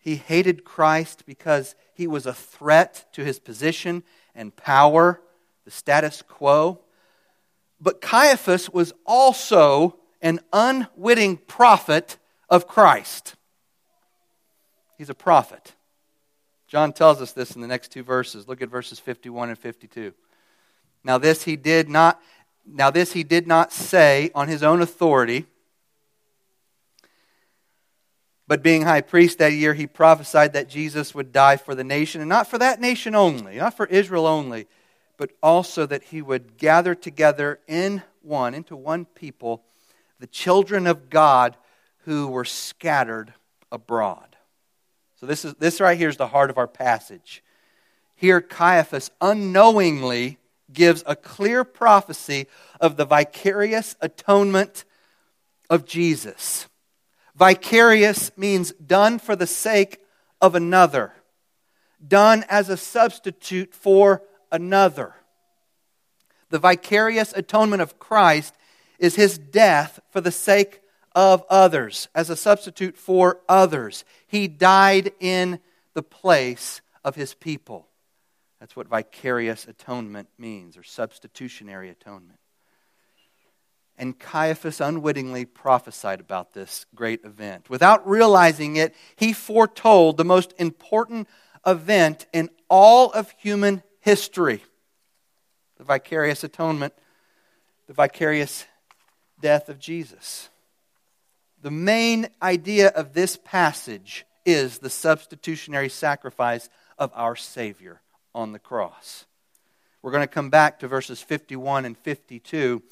He 0.00 0.16
hated 0.16 0.64
Christ 0.64 1.24
because 1.26 1.74
he 1.94 2.06
was 2.06 2.26
a 2.26 2.34
threat 2.34 3.06
to 3.12 3.24
his 3.24 3.38
position 3.38 4.04
and 4.34 4.54
power, 4.54 5.20
the 5.64 5.70
status 5.70 6.22
quo. 6.22 6.80
But 7.80 8.00
Caiaphas 8.00 8.70
was 8.70 8.92
also 9.04 9.96
an 10.26 10.40
unwitting 10.52 11.36
prophet 11.36 12.18
of 12.50 12.66
Christ. 12.66 13.36
He's 14.98 15.08
a 15.08 15.14
prophet. 15.14 15.74
John 16.66 16.92
tells 16.92 17.22
us 17.22 17.30
this 17.30 17.54
in 17.54 17.60
the 17.60 17.68
next 17.68 17.92
two 17.92 18.02
verses. 18.02 18.48
Look 18.48 18.60
at 18.60 18.68
verses 18.68 18.98
51 18.98 19.50
and 19.50 19.58
52. 19.58 20.12
Now 21.04 21.18
this 21.18 21.44
he 21.44 21.54
did 21.54 21.88
not 21.88 22.20
now 22.66 22.90
this 22.90 23.12
he 23.12 23.22
did 23.22 23.46
not 23.46 23.72
say 23.72 24.32
on 24.34 24.48
his 24.48 24.64
own 24.64 24.82
authority, 24.82 25.46
but 28.48 28.64
being 28.64 28.82
high 28.82 29.02
priest 29.02 29.38
that 29.38 29.52
year 29.52 29.74
he 29.74 29.86
prophesied 29.86 30.54
that 30.54 30.68
Jesus 30.68 31.14
would 31.14 31.30
die 31.30 31.56
for 31.56 31.76
the 31.76 31.84
nation 31.84 32.20
and 32.20 32.28
not 32.28 32.48
for 32.48 32.58
that 32.58 32.80
nation 32.80 33.14
only, 33.14 33.58
not 33.58 33.76
for 33.76 33.86
Israel 33.86 34.26
only, 34.26 34.66
but 35.16 35.30
also 35.40 35.86
that 35.86 36.02
he 36.02 36.20
would 36.20 36.58
gather 36.58 36.96
together 36.96 37.60
in 37.68 38.02
one 38.22 38.54
into 38.54 38.74
one 38.74 39.04
people 39.04 39.62
the 40.18 40.26
children 40.26 40.86
of 40.86 41.10
God 41.10 41.56
who 42.04 42.28
were 42.28 42.44
scattered 42.44 43.34
abroad. 43.70 44.36
So 45.16 45.26
this 45.26 45.44
is 45.44 45.54
this 45.54 45.80
right 45.80 45.98
here 45.98 46.08
is 46.08 46.16
the 46.16 46.28
heart 46.28 46.50
of 46.50 46.58
our 46.58 46.68
passage. 46.68 47.42
Here 48.14 48.40
Caiaphas 48.40 49.10
unknowingly 49.20 50.38
gives 50.72 51.02
a 51.06 51.16
clear 51.16 51.64
prophecy 51.64 52.46
of 52.80 52.96
the 52.96 53.04
vicarious 53.04 53.96
atonement 54.00 54.84
of 55.70 55.84
Jesus. 55.84 56.66
Vicarious 57.34 58.30
means 58.36 58.72
done 58.72 59.18
for 59.18 59.36
the 59.36 59.46
sake 59.46 60.00
of 60.40 60.54
another, 60.54 61.12
done 62.06 62.44
as 62.48 62.68
a 62.68 62.76
substitute 62.76 63.74
for 63.74 64.22
another. 64.50 65.14
The 66.48 66.58
vicarious 66.58 67.32
atonement 67.36 67.82
of 67.82 67.98
Christ 67.98 68.54
is 68.98 69.16
his 69.16 69.38
death 69.38 70.00
for 70.10 70.20
the 70.20 70.30
sake 70.30 70.80
of 71.14 71.44
others, 71.48 72.08
as 72.14 72.28
a 72.28 72.36
substitute 72.36 72.96
for 72.96 73.40
others. 73.48 74.04
He 74.26 74.48
died 74.48 75.12
in 75.18 75.60
the 75.94 76.02
place 76.02 76.82
of 77.04 77.14
his 77.14 77.32
people. 77.32 77.88
That's 78.60 78.76
what 78.76 78.88
vicarious 78.88 79.66
atonement 79.66 80.28
means, 80.38 80.76
or 80.76 80.82
substitutionary 80.82 81.88
atonement. 81.88 82.38
And 83.98 84.18
Caiaphas 84.18 84.80
unwittingly 84.80 85.46
prophesied 85.46 86.20
about 86.20 86.52
this 86.52 86.84
great 86.94 87.24
event. 87.24 87.70
Without 87.70 88.06
realizing 88.06 88.76
it, 88.76 88.94
he 89.16 89.32
foretold 89.32 90.18
the 90.18 90.24
most 90.24 90.52
important 90.58 91.28
event 91.66 92.26
in 92.32 92.50
all 92.68 93.10
of 93.12 93.34
human 93.38 93.82
history 94.00 94.62
the 95.78 95.84
vicarious 95.84 96.42
atonement, 96.42 96.94
the 97.86 97.92
vicarious 97.92 98.64
death 99.40 99.68
of 99.68 99.78
Jesus. 99.78 100.48
The 101.62 101.70
main 101.70 102.28
idea 102.42 102.88
of 102.88 103.12
this 103.12 103.36
passage 103.36 104.24
is 104.44 104.78
the 104.78 104.90
substitutionary 104.90 105.88
sacrifice 105.88 106.68
of 106.98 107.10
our 107.14 107.36
Savior 107.36 108.00
on 108.34 108.52
the 108.52 108.58
cross. 108.58 109.24
We're 110.02 110.12
going 110.12 110.22
to 110.22 110.28
come 110.28 110.50
back 110.50 110.78
to 110.80 110.88
verses 110.88 111.20
51 111.20 111.84
and 111.84 111.98
52 111.98 112.82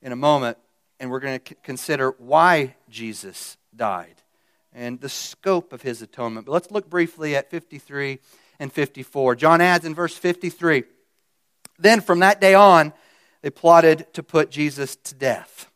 in 0.00 0.12
a 0.12 0.16
moment, 0.16 0.56
and 0.98 1.10
we're 1.10 1.20
going 1.20 1.40
to 1.40 1.54
consider 1.56 2.14
why 2.18 2.76
Jesus 2.88 3.56
died 3.74 4.14
and 4.72 5.00
the 5.00 5.08
scope 5.08 5.72
of 5.72 5.82
his 5.82 6.00
atonement. 6.00 6.46
But 6.46 6.52
let's 6.52 6.70
look 6.70 6.88
briefly 6.88 7.36
at 7.36 7.50
53 7.50 8.18
and 8.58 8.72
54. 8.72 9.36
John 9.36 9.60
adds 9.60 9.84
in 9.84 9.94
verse 9.94 10.16
53 10.16 10.84
Then 11.78 12.00
from 12.00 12.20
that 12.20 12.40
day 12.40 12.54
on, 12.54 12.92
they 13.42 13.50
plotted 13.50 14.06
to 14.14 14.22
put 14.22 14.50
Jesus 14.50 14.96
to 14.96 15.14
death 15.14 15.68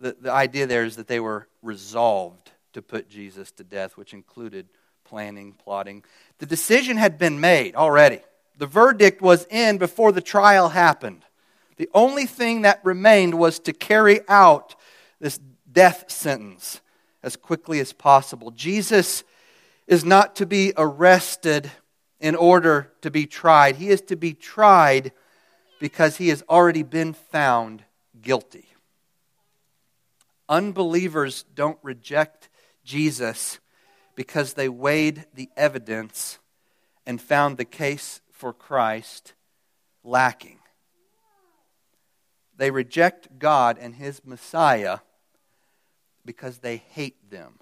the, 0.00 0.16
the 0.20 0.32
idea 0.32 0.66
there 0.66 0.84
is 0.84 0.96
that 0.96 1.06
they 1.06 1.20
were 1.20 1.46
resolved 1.62 2.50
to 2.72 2.82
put 2.82 3.08
Jesus 3.08 3.50
to 3.52 3.64
death, 3.64 3.96
which 3.96 4.14
included 4.14 4.66
planning, 5.04 5.52
plotting. 5.52 6.04
The 6.38 6.46
decision 6.46 6.96
had 6.96 7.18
been 7.18 7.40
made 7.40 7.74
already. 7.74 8.20
The 8.58 8.66
verdict 8.66 9.20
was 9.20 9.46
in 9.50 9.78
before 9.78 10.12
the 10.12 10.20
trial 10.20 10.70
happened. 10.70 11.24
The 11.76 11.88
only 11.94 12.26
thing 12.26 12.62
that 12.62 12.80
remained 12.84 13.34
was 13.34 13.58
to 13.60 13.72
carry 13.72 14.20
out 14.28 14.76
this 15.18 15.40
death 15.70 16.10
sentence 16.10 16.80
as 17.22 17.36
quickly 17.36 17.80
as 17.80 17.92
possible. 17.92 18.50
Jesus 18.50 19.24
is 19.86 20.04
not 20.04 20.36
to 20.36 20.46
be 20.46 20.72
arrested 20.76 21.70
in 22.20 22.34
order 22.34 22.92
to 23.00 23.10
be 23.10 23.26
tried, 23.26 23.76
he 23.76 23.88
is 23.88 24.02
to 24.02 24.16
be 24.16 24.34
tried 24.34 25.12
because 25.80 26.18
he 26.18 26.28
has 26.28 26.44
already 26.50 26.82
been 26.82 27.14
found 27.14 27.82
guilty. 28.20 28.69
Unbelievers 30.50 31.44
don't 31.54 31.78
reject 31.80 32.48
Jesus 32.84 33.60
because 34.16 34.54
they 34.54 34.68
weighed 34.68 35.24
the 35.32 35.48
evidence 35.56 36.40
and 37.06 37.20
found 37.20 37.56
the 37.56 37.64
case 37.64 38.20
for 38.32 38.52
Christ 38.52 39.34
lacking. 40.02 40.58
They 42.56 42.72
reject 42.72 43.38
God 43.38 43.78
and 43.80 43.94
his 43.94 44.22
Messiah 44.24 44.98
because 46.26 46.58
they 46.58 46.78
hate 46.78 47.30
them. 47.30 47.60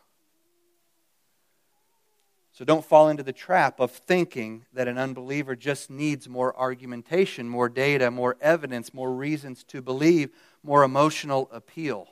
So 2.53 2.65
don't 2.65 2.85
fall 2.85 3.09
into 3.09 3.23
the 3.23 3.33
trap 3.33 3.79
of 3.79 3.93
thinking 3.93 4.65
that 4.73 4.89
an 4.89 4.99
unbeliever 4.99 5.55
just 5.55 5.91
needs 5.91 6.29
more 6.29 6.59
argumentation, 6.59 7.49
more 7.49 7.69
data, 7.69 8.11
more 8.11 8.37
evidence, 8.41 8.93
more 8.93 9.13
reasons 9.13 9.63
to 9.65 9.83
believe, 9.83 10.31
more 10.65 10.83
emotional 10.83 11.49
appeal. 11.53 12.09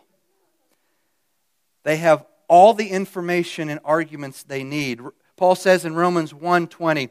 They 1.86 1.98
have 1.98 2.26
all 2.48 2.74
the 2.74 2.88
information 2.88 3.68
and 3.68 3.78
arguments 3.84 4.42
they 4.42 4.64
need. 4.64 5.00
Paul 5.36 5.54
says 5.54 5.84
in 5.84 5.94
Romans 5.94 6.34
1:20, 6.34 7.10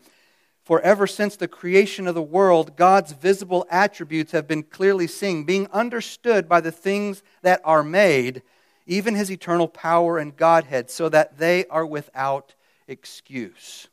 "For 0.66 0.82
ever 0.82 1.08
since 1.08 1.38
the 1.38 1.48
creation 1.48 2.08
of 2.08 2.14
the 2.14 2.22
world, 2.22 2.76
God's 2.76 3.14
visible 3.14 3.66
attributes 3.70 4.34
have 4.34 4.50
been 4.50 4.64
clearly 4.64 5.08
seen, 5.08 5.46
being 5.46 5.70
understood 5.72 6.50
by 6.50 6.60
the 6.60 6.74
things 6.74 7.24
that 7.42 7.62
are 7.64 7.84
made, 7.84 8.42
even 8.86 9.16
his 9.16 9.32
eternal 9.32 9.70
power 9.70 10.18
and 10.18 10.36
Godhead, 10.36 10.92
so 10.92 11.08
that 11.08 11.38
they 11.38 11.66
are 11.68 11.86
without 11.86 12.54
excuse. 12.86 13.88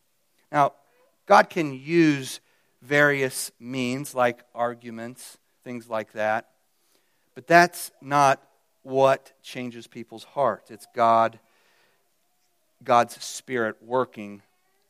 Now, 0.50 0.72
God 1.26 1.48
can 1.48 1.74
use 1.74 2.40
various 2.80 3.52
means 3.60 4.16
like 4.16 4.42
arguments, 4.52 5.38
things 5.62 5.88
like 5.88 6.10
that, 6.14 6.48
but 7.36 7.46
that's 7.46 7.92
not 8.00 8.42
what 8.82 9.32
changes 9.42 9.86
people's 9.86 10.24
hearts. 10.24 10.70
It's 10.70 10.86
God, 10.94 11.38
God's 12.82 13.22
Spirit 13.22 13.76
working 13.82 14.42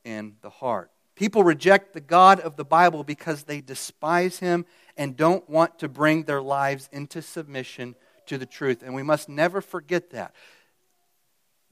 in 0.05 0.37
the 0.43 0.51
heart. 0.51 0.91
People 1.15 1.45
reject 1.45 1.93
the 1.93 2.01
God 2.01 2.41
of 2.41 2.57
the 2.57 2.65
Bible 2.65 3.05
because 3.05 3.45
they 3.45 3.61
despise 3.61 4.39
Him 4.39 4.65
and 4.97 5.17
don't 5.17 5.49
want 5.49 5.79
to 5.81 5.89
bring 5.89 6.25
their 6.25 6.43
lives 6.43 6.89
into 6.93 7.21
submission 7.23 7.95
to 8.27 8.39
the 8.39 8.47
truth. 8.47 8.83
And 8.83 8.95
we 8.95 9.03
must 9.03 9.29
never 9.29 9.61
forget 9.61 10.11
that. 10.11 10.35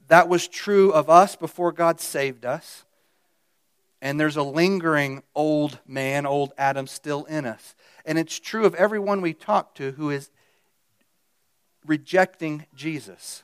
That 0.07 0.29
was 0.29 0.47
true 0.47 0.91
of 0.91 1.09
us 1.09 1.35
before 1.35 1.71
God 1.71 1.99
saved 1.99 2.45
us. 2.45 2.85
And 4.01 4.19
there's 4.19 4.35
a 4.35 4.43
lingering 4.43 5.21
old 5.35 5.79
man, 5.87 6.25
old 6.25 6.53
Adam, 6.57 6.87
still 6.87 7.25
in 7.25 7.45
us. 7.45 7.75
And 8.05 8.17
it's 8.17 8.39
true 8.39 8.65
of 8.65 8.73
everyone 8.75 9.21
we 9.21 9.33
talk 9.33 9.75
to 9.75 9.91
who 9.91 10.09
is 10.09 10.31
rejecting 11.85 12.65
Jesus. 12.75 13.43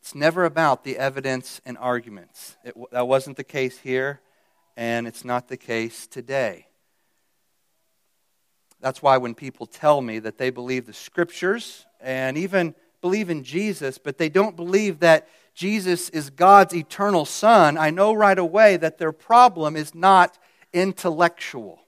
It's 0.00 0.14
never 0.14 0.44
about 0.44 0.84
the 0.84 0.98
evidence 0.98 1.60
and 1.64 1.78
arguments. 1.78 2.56
It, 2.64 2.74
that 2.92 3.08
wasn't 3.08 3.36
the 3.36 3.44
case 3.44 3.78
here, 3.78 4.20
and 4.76 5.06
it's 5.06 5.24
not 5.24 5.48
the 5.48 5.56
case 5.56 6.06
today. 6.06 6.66
That's 8.80 9.00
why 9.00 9.16
when 9.16 9.34
people 9.34 9.66
tell 9.66 10.02
me 10.02 10.18
that 10.18 10.36
they 10.36 10.50
believe 10.50 10.84
the 10.84 10.92
scriptures 10.92 11.86
and 12.00 12.36
even 12.36 12.74
believe 13.00 13.30
in 13.30 13.44
Jesus, 13.44 13.96
but 13.96 14.18
they 14.18 14.28
don't 14.28 14.56
believe 14.56 15.00
that 15.00 15.26
Jesus 15.54 16.08
is 16.10 16.30
God's 16.30 16.74
eternal 16.74 17.24
Son, 17.24 17.78
I 17.78 17.90
know 17.90 18.12
right 18.12 18.38
away 18.38 18.76
that 18.76 18.98
their 18.98 19.12
problem 19.12 19.76
is 19.76 19.94
not 19.94 20.36
intellectual. 20.72 21.83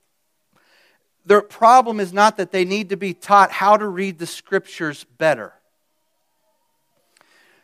Their 1.26 1.42
problem 1.42 1.98
is 1.98 2.12
not 2.12 2.36
that 2.36 2.52
they 2.52 2.64
need 2.64 2.90
to 2.90 2.96
be 2.96 3.12
taught 3.12 3.50
how 3.50 3.76
to 3.76 3.86
read 3.86 4.18
the 4.18 4.26
scriptures 4.26 5.04
better. 5.18 5.52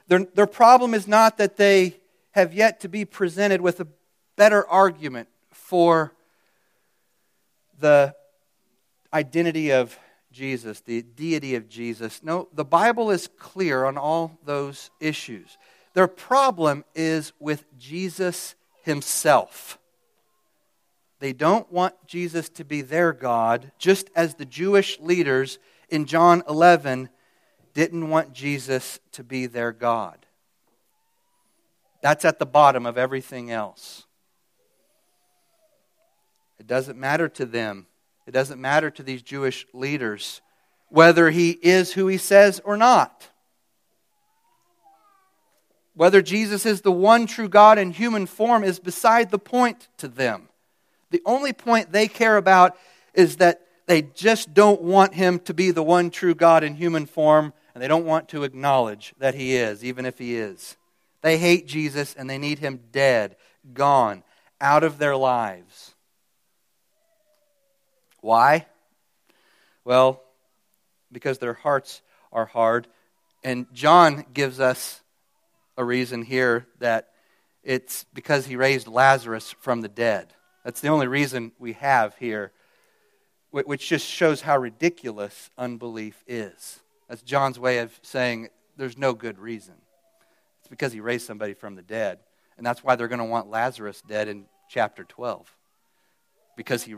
Their, 0.08 0.26
their 0.34 0.46
problem 0.46 0.94
is 0.94 1.06
not 1.06 1.38
that 1.38 1.56
they 1.56 1.96
have 2.32 2.52
yet 2.52 2.80
to 2.80 2.88
be 2.88 3.04
presented 3.04 3.60
with 3.60 3.78
a 3.78 3.86
better 4.36 4.66
argument 4.68 5.28
for 5.52 6.12
the 7.78 8.14
identity 9.14 9.70
of 9.70 9.96
Jesus, 10.32 10.80
the 10.80 11.02
deity 11.02 11.54
of 11.54 11.68
Jesus. 11.68 12.20
No, 12.22 12.48
the 12.52 12.64
Bible 12.64 13.10
is 13.10 13.28
clear 13.38 13.84
on 13.84 13.96
all 13.96 14.38
those 14.44 14.90
issues. 14.98 15.56
Their 15.94 16.08
problem 16.08 16.84
is 16.94 17.32
with 17.38 17.64
Jesus 17.78 18.54
himself. 18.82 19.78
They 21.22 21.32
don't 21.32 21.70
want 21.70 21.94
Jesus 22.08 22.48
to 22.48 22.64
be 22.64 22.82
their 22.82 23.12
God, 23.12 23.70
just 23.78 24.10
as 24.16 24.34
the 24.34 24.44
Jewish 24.44 24.98
leaders 24.98 25.60
in 25.88 26.06
John 26.06 26.42
11 26.48 27.10
didn't 27.74 28.08
want 28.08 28.32
Jesus 28.32 28.98
to 29.12 29.22
be 29.22 29.46
their 29.46 29.70
God. 29.70 30.26
That's 32.02 32.24
at 32.24 32.40
the 32.40 32.44
bottom 32.44 32.86
of 32.86 32.98
everything 32.98 33.52
else. 33.52 34.04
It 36.58 36.66
doesn't 36.66 36.98
matter 36.98 37.28
to 37.28 37.46
them 37.46 37.86
it 38.26 38.32
doesn't 38.32 38.60
matter 38.60 38.90
to 38.90 39.04
these 39.04 39.22
Jewish 39.22 39.64
leaders 39.72 40.40
whether 40.88 41.30
he 41.30 41.50
is 41.50 41.92
who 41.92 42.08
he 42.08 42.18
says 42.18 42.60
or 42.64 42.76
not. 42.76 43.28
Whether 45.94 46.20
Jesus 46.20 46.66
is 46.66 46.80
the 46.80 46.90
one 46.90 47.26
true 47.26 47.48
God 47.48 47.78
in 47.78 47.92
human 47.92 48.26
form 48.26 48.64
is 48.64 48.80
beside 48.80 49.30
the 49.30 49.38
point 49.38 49.86
to 49.98 50.08
them. 50.08 50.48
The 51.12 51.22
only 51.24 51.52
point 51.52 51.92
they 51.92 52.08
care 52.08 52.36
about 52.36 52.76
is 53.14 53.36
that 53.36 53.60
they 53.86 54.02
just 54.02 54.54
don't 54.54 54.80
want 54.80 55.14
him 55.14 55.38
to 55.40 55.54
be 55.54 55.70
the 55.70 55.82
one 55.82 56.10
true 56.10 56.34
God 56.34 56.64
in 56.64 56.74
human 56.74 57.04
form, 57.04 57.52
and 57.74 57.82
they 57.82 57.88
don't 57.88 58.06
want 58.06 58.30
to 58.30 58.44
acknowledge 58.44 59.14
that 59.18 59.34
he 59.34 59.54
is, 59.54 59.84
even 59.84 60.06
if 60.06 60.18
he 60.18 60.36
is. 60.36 60.76
They 61.20 61.36
hate 61.36 61.68
Jesus 61.68 62.14
and 62.14 62.28
they 62.28 62.38
need 62.38 62.58
him 62.58 62.80
dead, 62.90 63.36
gone, 63.74 64.22
out 64.60 64.84
of 64.84 64.98
their 64.98 65.16
lives. 65.16 65.94
Why? 68.20 68.66
Well, 69.84 70.22
because 71.10 71.38
their 71.38 71.54
hearts 71.54 72.00
are 72.32 72.46
hard. 72.46 72.88
And 73.44 73.66
John 73.74 74.24
gives 74.32 74.60
us 74.60 75.02
a 75.76 75.84
reason 75.84 76.22
here 76.22 76.66
that 76.78 77.10
it's 77.62 78.06
because 78.14 78.46
he 78.46 78.56
raised 78.56 78.86
Lazarus 78.86 79.54
from 79.60 79.82
the 79.82 79.88
dead. 79.88 80.32
That's 80.64 80.80
the 80.80 80.88
only 80.88 81.06
reason 81.06 81.52
we 81.58 81.72
have 81.74 82.16
here, 82.16 82.52
which 83.50 83.88
just 83.88 84.06
shows 84.06 84.40
how 84.40 84.58
ridiculous 84.58 85.50
unbelief 85.58 86.22
is. 86.26 86.80
That's 87.08 87.22
John's 87.22 87.58
way 87.58 87.78
of 87.78 87.98
saying 88.02 88.48
there's 88.76 88.96
no 88.96 89.12
good 89.12 89.38
reason. 89.38 89.74
It's 90.60 90.68
because 90.68 90.92
he 90.92 91.00
raised 91.00 91.26
somebody 91.26 91.54
from 91.54 91.74
the 91.74 91.82
dead. 91.82 92.20
And 92.56 92.66
that's 92.66 92.84
why 92.84 92.96
they're 92.96 93.08
going 93.08 93.18
to 93.18 93.24
want 93.24 93.50
Lazarus 93.50 94.02
dead 94.06 94.28
in 94.28 94.46
chapter 94.68 95.04
12, 95.04 95.50
because 96.56 96.82
he 96.82 96.94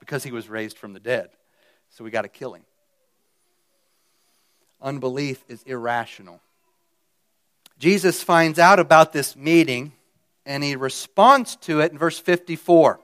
because 0.00 0.24
he 0.24 0.32
was 0.32 0.48
raised 0.48 0.78
from 0.78 0.94
the 0.94 1.00
dead. 1.00 1.28
So 1.90 2.02
we 2.02 2.10
got 2.10 2.22
to 2.22 2.28
kill 2.28 2.54
him. 2.54 2.62
Unbelief 4.82 5.44
is 5.48 5.62
irrational. 5.64 6.40
Jesus 7.78 8.22
finds 8.22 8.58
out 8.58 8.80
about 8.80 9.12
this 9.12 9.36
meeting 9.36 9.92
and 10.46 10.62
he 10.62 10.76
responds 10.76 11.56
to 11.56 11.80
it 11.80 11.92
in 11.92 11.98
verse 11.98 12.18
54. 12.18 13.00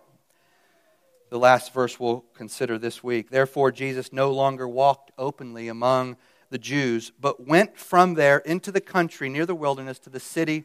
The 1.28 1.38
last 1.38 1.72
verse 1.74 1.98
we'll 1.98 2.24
consider 2.34 2.78
this 2.78 3.02
week. 3.02 3.30
Therefore, 3.30 3.72
Jesus 3.72 4.12
no 4.12 4.30
longer 4.30 4.68
walked 4.68 5.10
openly 5.18 5.68
among 5.68 6.16
the 6.50 6.58
Jews, 6.58 7.12
but 7.20 7.44
went 7.44 7.76
from 7.76 8.14
there 8.14 8.38
into 8.38 8.70
the 8.70 8.80
country 8.80 9.28
near 9.28 9.46
the 9.46 9.54
wilderness 9.54 9.98
to 10.00 10.10
the 10.10 10.20
city, 10.20 10.64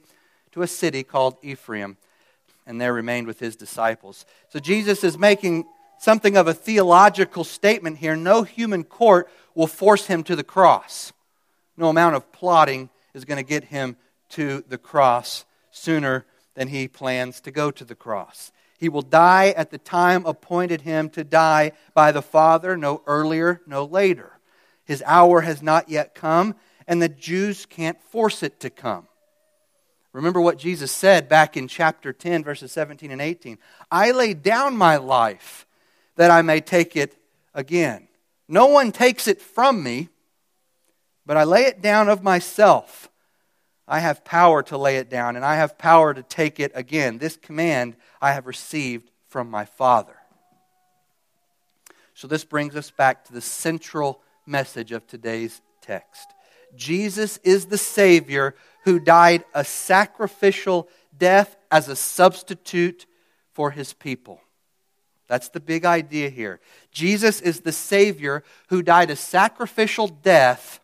to 0.52 0.62
a 0.62 0.68
city 0.68 1.04
called 1.04 1.38
Ephraim, 1.42 1.98
and 2.68 2.80
there 2.80 2.94
remained 2.94 3.26
with 3.26 3.40
his 3.40 3.56
disciples. 3.56 4.26
So 4.50 4.60
Jesus 4.60 5.04
is 5.04 5.18
making 5.18 5.66
something 6.00 6.38
of 6.38 6.48
a 6.48 6.54
theological 6.54 7.44
statement 7.44 7.98
here. 7.98 8.16
No 8.16 8.44
human 8.44 8.84
court 8.84 9.30
will 9.56 9.68
force 9.68 10.06
him 10.08 10.24
to 10.26 10.36
the 10.36 10.44
cross. 10.44 11.12
No 11.76 11.90
amount 11.90 12.16
of 12.16 12.32
plotting 12.32 12.90
is 13.14 13.26
going 13.26 13.38
to 13.38 13.48
get 13.48 13.66
him 13.66 13.98
to 14.30 14.64
the 14.68 14.78
cross 14.78 15.46
sooner 15.72 16.26
than 16.56 16.68
he 16.68 16.88
plans 16.88 17.42
to 17.42 17.52
go 17.52 17.72
to 17.72 17.86
the 17.86 17.96
cross. 17.96 18.52
He 18.78 18.90
will 18.90 19.04
die 19.04 19.54
at 19.56 19.70
the 19.70 19.78
time 19.78 20.26
appointed 20.26 20.82
him 20.82 21.10
to 21.12 21.24
die 21.24 21.74
by 21.94 22.12
the 22.12 22.22
Father, 22.22 22.76
no 22.76 23.04
earlier, 23.06 23.62
no 23.68 23.86
later. 23.86 24.40
His 24.86 25.04
hour 25.06 25.42
has 25.42 25.62
not 25.62 25.88
yet 25.88 26.16
come, 26.16 26.56
and 26.88 27.02
the 27.02 27.10
Jews 27.10 27.66
can't 27.66 28.02
force 28.02 28.42
it 28.42 28.60
to 28.62 28.70
come. 28.70 29.08
Remember 30.14 30.42
what 30.42 30.58
Jesus 30.58 30.92
said 30.92 31.30
back 31.30 31.56
in 31.56 31.68
chapter 31.68 32.12
10, 32.12 32.44
verses 32.44 32.72
17 32.72 33.12
and 33.12 33.22
18. 33.22 33.58
I 33.92 34.12
lay 34.12 34.34
down 34.34 34.76
my 34.76 34.98
life 34.98 35.66
that 36.16 36.32
I 36.32 36.42
may 36.42 36.60
take 36.60 36.96
it 36.96 37.16
again. 37.54 38.08
No 38.48 38.66
one 38.66 38.92
takes 38.92 39.28
it 39.28 39.42
from 39.42 39.84
me, 39.84 40.10
but 41.26 41.38
I 41.38 41.44
lay 41.44 41.66
it 41.66 41.82
down 41.82 42.10
of 42.10 42.24
myself. 42.24 43.11
I 43.92 44.00
have 44.00 44.24
power 44.24 44.64
to 44.64 44.78
lay 44.78 44.96
it 44.96 45.10
down, 45.10 45.36
and 45.36 45.44
I 45.44 45.58
have 45.58 45.78
power 45.78 46.14
to 46.14 46.24
take 46.24 46.62
it 46.62 46.72
again. 46.76 47.18
This 47.18 47.36
command 47.36 47.98
I 48.22 48.32
have 48.32 48.48
received 48.48 49.12
from 49.28 49.50
my 49.52 49.66
Father. 49.66 50.16
So, 52.14 52.26
this 52.26 52.46
brings 52.46 52.78
us 52.78 52.90
back 52.90 53.26
to 53.26 53.34
the 53.34 53.42
central 53.42 54.22
message 54.46 54.94
of 54.94 55.06
today's 55.08 55.62
text. 55.82 56.30
Jesus 56.74 57.36
is 57.44 57.66
the 57.66 57.78
Savior 57.78 58.56
who 58.86 58.98
died 58.98 59.44
a 59.54 59.66
sacrificial 59.66 60.88
death 61.18 61.58
as 61.70 61.90
a 61.90 61.96
substitute 61.98 63.06
for 63.52 63.72
his 63.72 63.92
people. 63.92 64.40
That's 65.28 65.50
the 65.50 65.60
big 65.60 65.84
idea 65.84 66.30
here. 66.30 66.62
Jesus 66.94 67.42
is 67.42 67.60
the 67.60 67.74
Savior 67.74 68.46
who 68.70 68.84
died 68.84 69.10
a 69.10 69.18
sacrificial 69.18 70.08
death 70.08 70.80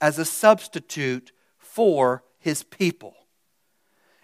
as 0.00 0.16
a 0.20 0.24
substitute 0.24 1.32
for 1.72 2.22
his 2.38 2.62
people. 2.62 3.14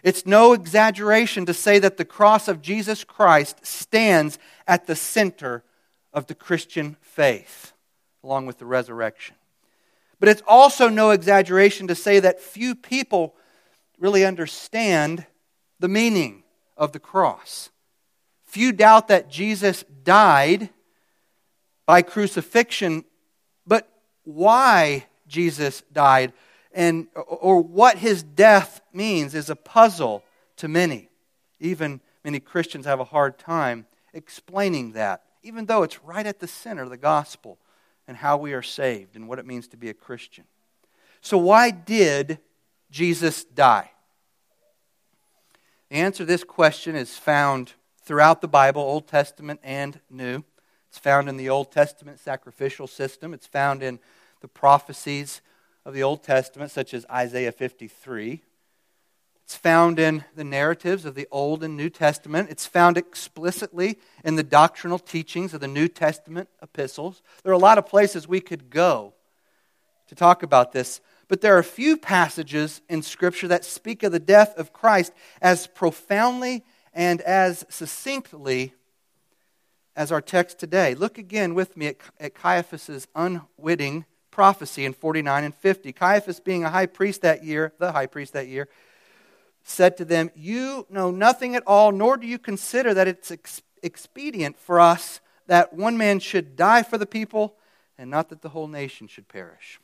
It's 0.02 0.26
no 0.26 0.52
exaggeration 0.52 1.46
to 1.46 1.54
say 1.54 1.78
that 1.78 1.96
the 1.96 2.04
cross 2.04 2.48
of 2.48 2.62
Jesus 2.62 3.04
Christ 3.04 3.64
stands 3.64 4.38
at 4.66 4.86
the 4.86 4.96
center 4.96 5.64
of 6.12 6.26
the 6.26 6.34
Christian 6.34 6.96
faith, 7.00 7.72
along 8.22 8.46
with 8.46 8.58
the 8.58 8.66
resurrection. 8.66 9.36
But 10.18 10.28
it's 10.28 10.42
also 10.46 10.88
no 10.88 11.10
exaggeration 11.10 11.88
to 11.88 11.94
say 11.94 12.20
that 12.20 12.40
few 12.40 12.74
people 12.74 13.34
really 13.98 14.24
understand 14.24 15.26
the 15.78 15.88
meaning 15.88 16.42
of 16.76 16.92
the 16.92 17.00
cross. 17.00 17.70
Few 18.44 18.72
doubt 18.72 19.08
that 19.08 19.30
Jesus 19.30 19.84
died 20.04 20.70
by 21.84 22.02
crucifixion, 22.02 23.04
but 23.66 23.88
why 24.24 25.06
Jesus 25.28 25.82
died 25.92 26.32
and 26.76 27.08
or 27.14 27.60
what 27.60 27.96
his 27.98 28.22
death 28.22 28.82
means 28.92 29.34
is 29.34 29.48
a 29.48 29.56
puzzle 29.56 30.22
to 30.58 30.68
many. 30.68 31.08
Even 31.58 32.00
many 32.22 32.38
Christians 32.38 32.84
have 32.84 33.00
a 33.00 33.04
hard 33.04 33.38
time 33.38 33.86
explaining 34.12 34.92
that, 34.92 35.22
even 35.42 35.64
though 35.64 35.82
it's 35.82 36.04
right 36.04 36.26
at 36.26 36.38
the 36.38 36.46
center 36.46 36.82
of 36.82 36.90
the 36.90 36.98
gospel 36.98 37.58
and 38.06 38.18
how 38.18 38.36
we 38.36 38.52
are 38.52 38.62
saved 38.62 39.16
and 39.16 39.26
what 39.26 39.38
it 39.38 39.46
means 39.46 39.66
to 39.68 39.78
be 39.78 39.88
a 39.88 39.94
Christian. 39.94 40.44
So, 41.22 41.38
why 41.38 41.70
did 41.70 42.38
Jesus 42.90 43.44
die? 43.44 43.90
The 45.88 45.96
answer 45.96 46.18
to 46.18 46.24
this 46.26 46.44
question 46.44 46.94
is 46.94 47.16
found 47.16 47.72
throughout 48.02 48.42
the 48.42 48.48
Bible, 48.48 48.82
Old 48.82 49.08
Testament 49.08 49.60
and 49.62 49.98
New. 50.10 50.44
It's 50.90 50.98
found 50.98 51.28
in 51.28 51.38
the 51.38 51.48
Old 51.48 51.72
Testament 51.72 52.20
sacrificial 52.20 52.86
system, 52.86 53.32
it's 53.32 53.46
found 53.46 53.82
in 53.82 53.98
the 54.42 54.48
prophecies 54.48 55.40
of 55.86 55.94
the 55.94 56.02
Old 56.02 56.24
Testament, 56.24 56.72
such 56.72 56.92
as 56.92 57.06
Isaiah 57.08 57.52
53. 57.52 58.42
It's 59.44 59.54
found 59.54 60.00
in 60.00 60.24
the 60.34 60.42
narratives 60.42 61.04
of 61.04 61.14
the 61.14 61.28
Old 61.30 61.62
and 61.62 61.76
New 61.76 61.90
Testament. 61.90 62.50
It's 62.50 62.66
found 62.66 62.96
explicitly 62.98 64.00
in 64.24 64.34
the 64.34 64.42
doctrinal 64.42 64.98
teachings 64.98 65.54
of 65.54 65.60
the 65.60 65.68
New 65.68 65.86
Testament 65.86 66.48
epistles. 66.60 67.22
There 67.44 67.52
are 67.52 67.54
a 67.54 67.58
lot 67.58 67.78
of 67.78 67.86
places 67.86 68.26
we 68.26 68.40
could 68.40 68.68
go 68.68 69.14
to 70.08 70.16
talk 70.16 70.42
about 70.42 70.72
this, 70.72 71.00
but 71.28 71.40
there 71.40 71.54
are 71.54 71.60
a 71.60 71.64
few 71.64 71.96
passages 71.96 72.80
in 72.88 73.00
Scripture 73.02 73.46
that 73.46 73.64
speak 73.64 74.02
of 74.02 74.10
the 74.10 74.18
death 74.18 74.58
of 74.58 74.72
Christ 74.72 75.12
as 75.40 75.68
profoundly 75.68 76.64
and 76.92 77.20
as 77.20 77.64
succinctly 77.68 78.74
as 79.94 80.10
our 80.10 80.20
text 80.20 80.58
today. 80.58 80.96
Look 80.96 81.16
again 81.16 81.54
with 81.54 81.76
me 81.76 81.94
at, 82.18 82.34
Caiaphas' 82.34 83.06
unwitting 83.14 84.04
prophecy 84.36 84.84
in 84.84 84.92
49 84.92 85.44
and 85.44 85.54
50. 85.54 85.94
Caiaphas, 85.94 86.40
being 86.40 86.62
a 86.62 86.68
high 86.68 86.84
priest 86.84 87.22
that 87.22 87.42
year, 87.42 87.72
the 87.78 87.92
high 87.92 88.04
priest 88.04 88.34
that 88.34 88.48
year, 88.48 88.68
said 89.64 89.96
to 89.96 90.04
them, 90.04 90.30
You 90.34 90.86
know 90.90 91.10
nothing 91.10 91.56
at 91.56 91.62
all, 91.66 91.90
nor 91.90 92.18
do 92.18 92.26
you 92.26 92.38
consider 92.38 92.92
that 92.92 93.08
it's 93.08 93.30
ex- 93.30 93.62
expedient 93.82 94.58
for 94.58 94.78
us 94.78 95.20
that 95.46 95.72
one 95.72 95.96
man 95.96 96.20
should 96.20 96.54
die 96.54 96.82
for 96.82 96.98
the 96.98 97.06
people, 97.06 97.54
and 97.96 98.10
not 98.10 98.28
that 98.28 98.42
the 98.42 98.50
whole 98.50 98.68
nation 98.68 99.06
should 99.06 99.26
perish. 99.26 99.80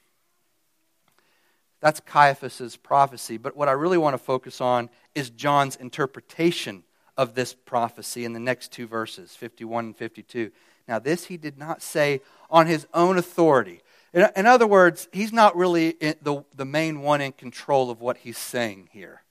That's 1.81 2.01
Caiaphas' 2.01 2.77
prophecy. 2.77 3.39
But 3.39 3.57
what 3.57 3.71
I 3.71 3.73
really 3.73 3.97
want 3.97 4.13
to 4.13 4.19
focus 4.19 4.61
on 4.61 4.91
is 5.15 5.31
John's 5.31 5.77
interpretation 5.77 6.83
of 7.17 7.35
this 7.35 7.55
prophecy 7.55 8.27
in 8.27 8.35
the 8.35 8.39
next 8.39 8.71
two 8.71 8.87
verses, 8.87 9.35
51 9.35 9.87
and 9.87 9.97
52. 9.97 10.51
Now, 10.87 10.99
this 10.99 11.25
he 11.25 11.39
did 11.39 11.57
not 11.57 11.81
say 11.81 12.21
on 12.51 12.67
his 12.67 12.87
own 12.93 13.17
authority. 13.17 13.81
In, 14.13 14.29
in 14.37 14.47
other 14.47 14.67
words, 14.67 15.09
he's 15.13 15.33
not 15.33 15.57
really 15.57 15.93
the, 16.23 16.45
the 16.55 16.65
main 16.65 17.01
one 17.01 17.21
in 17.21 17.33
control 17.33 17.91
of 17.91 18.01
what 18.01 18.19
he's 18.19 18.39
saying 18.39 18.89
here. 18.93 19.23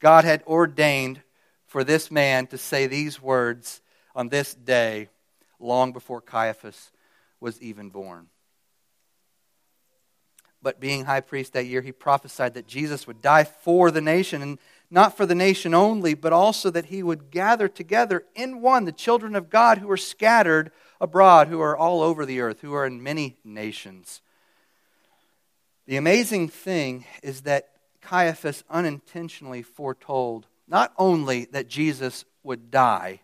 God 0.00 0.24
had 0.24 0.42
ordained 0.46 1.22
for 1.66 1.82
this 1.84 2.10
man 2.10 2.46
to 2.48 2.58
say 2.58 2.86
these 2.86 3.20
words 3.20 3.80
on 4.14 4.28
this 4.28 4.54
day 4.54 5.08
long 5.58 5.92
before 5.92 6.20
Caiaphas 6.20 6.92
was 7.40 7.60
even 7.60 7.90
born. 7.90 8.28
But 10.62 10.80
being 10.80 11.04
high 11.04 11.20
priest 11.20 11.52
that 11.52 11.66
year, 11.66 11.82
he 11.82 11.92
prophesied 11.92 12.54
that 12.54 12.66
Jesus 12.66 13.06
would 13.06 13.20
die 13.20 13.44
for 13.44 13.90
the 13.90 14.00
nation, 14.00 14.40
and 14.40 14.58
not 14.94 15.16
for 15.16 15.26
the 15.26 15.34
nation 15.34 15.74
only, 15.74 16.14
but 16.14 16.32
also 16.32 16.70
that 16.70 16.86
he 16.86 17.02
would 17.02 17.32
gather 17.32 17.66
together 17.66 18.24
in 18.36 18.60
one 18.60 18.84
the 18.84 18.92
children 18.92 19.34
of 19.34 19.50
God 19.50 19.78
who 19.78 19.90
are 19.90 19.96
scattered 19.96 20.70
abroad, 21.00 21.48
who 21.48 21.60
are 21.60 21.76
all 21.76 22.00
over 22.00 22.24
the 22.24 22.40
earth, 22.40 22.60
who 22.60 22.72
are 22.74 22.86
in 22.86 23.02
many 23.02 23.36
nations. 23.42 24.22
The 25.88 25.96
amazing 25.96 26.48
thing 26.48 27.06
is 27.24 27.40
that 27.40 27.70
Caiaphas 28.02 28.62
unintentionally 28.70 29.62
foretold 29.62 30.46
not 30.68 30.92
only 30.96 31.46
that 31.46 31.66
Jesus 31.66 32.24
would 32.44 32.70
die, 32.70 33.20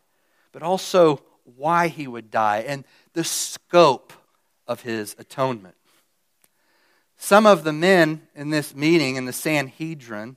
but 0.50 0.64
also 0.64 1.22
why 1.56 1.86
he 1.86 2.08
would 2.08 2.32
die 2.32 2.64
and 2.66 2.84
the 3.12 3.22
scope 3.22 4.12
of 4.66 4.80
his 4.80 5.14
atonement. 5.20 5.76
Some 7.16 7.46
of 7.46 7.62
the 7.62 7.72
men 7.72 8.22
in 8.34 8.50
this 8.50 8.74
meeting, 8.74 9.14
in 9.14 9.26
the 9.26 9.32
Sanhedrin, 9.32 10.36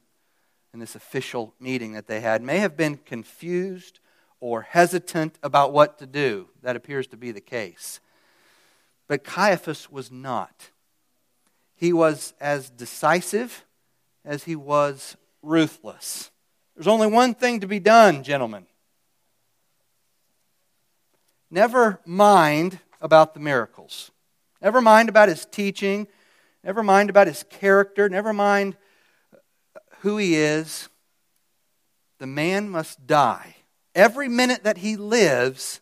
in 0.73 0.79
this 0.79 0.95
official 0.95 1.53
meeting 1.59 1.93
that 1.93 2.07
they 2.07 2.21
had, 2.21 2.41
may 2.41 2.57
have 2.57 2.75
been 2.75 2.97
confused 2.97 3.99
or 4.39 4.63
hesitant 4.63 5.38
about 5.43 5.71
what 5.71 5.99
to 5.99 6.05
do. 6.05 6.49
That 6.63 6.75
appears 6.75 7.07
to 7.07 7.17
be 7.17 7.31
the 7.31 7.41
case. 7.41 7.99
But 9.07 9.23
Caiaphas 9.23 9.91
was 9.91 10.12
not. 10.12 10.71
He 11.75 11.93
was 11.93 12.33
as 12.41 12.69
decisive 12.69 13.65
as 14.25 14.45
he 14.45 14.55
was 14.55 15.15
ruthless. 15.41 16.31
There's 16.75 16.88
only 16.88 17.07
one 17.07 17.36
thing 17.36 17.59
to 17.59 17.67
be 17.67 17.79
done, 17.79 18.23
gentlemen. 18.23 18.65
Never 21.51 21.99
mind 22.05 22.79
about 22.99 23.36
the 23.36 23.39
miracles. 23.39 24.09
Never 24.62 24.81
mind 24.81 25.07
about 25.07 25.29
his 25.29 25.45
teaching. 25.45 26.07
Never 26.63 26.81
mind 26.81 27.09
about 27.12 27.27
his 27.27 27.43
character. 27.49 28.09
Never 28.09 28.33
mind 28.33 28.75
who 30.04 30.18
he 30.18 30.36
is. 30.36 30.89
The 32.20 32.28
man 32.28 32.70
must 32.70 33.08
die. 33.08 33.56
Every 33.96 34.28
minute 34.28 34.63
that 34.66 34.80
he 34.80 34.98
lives, 34.98 35.80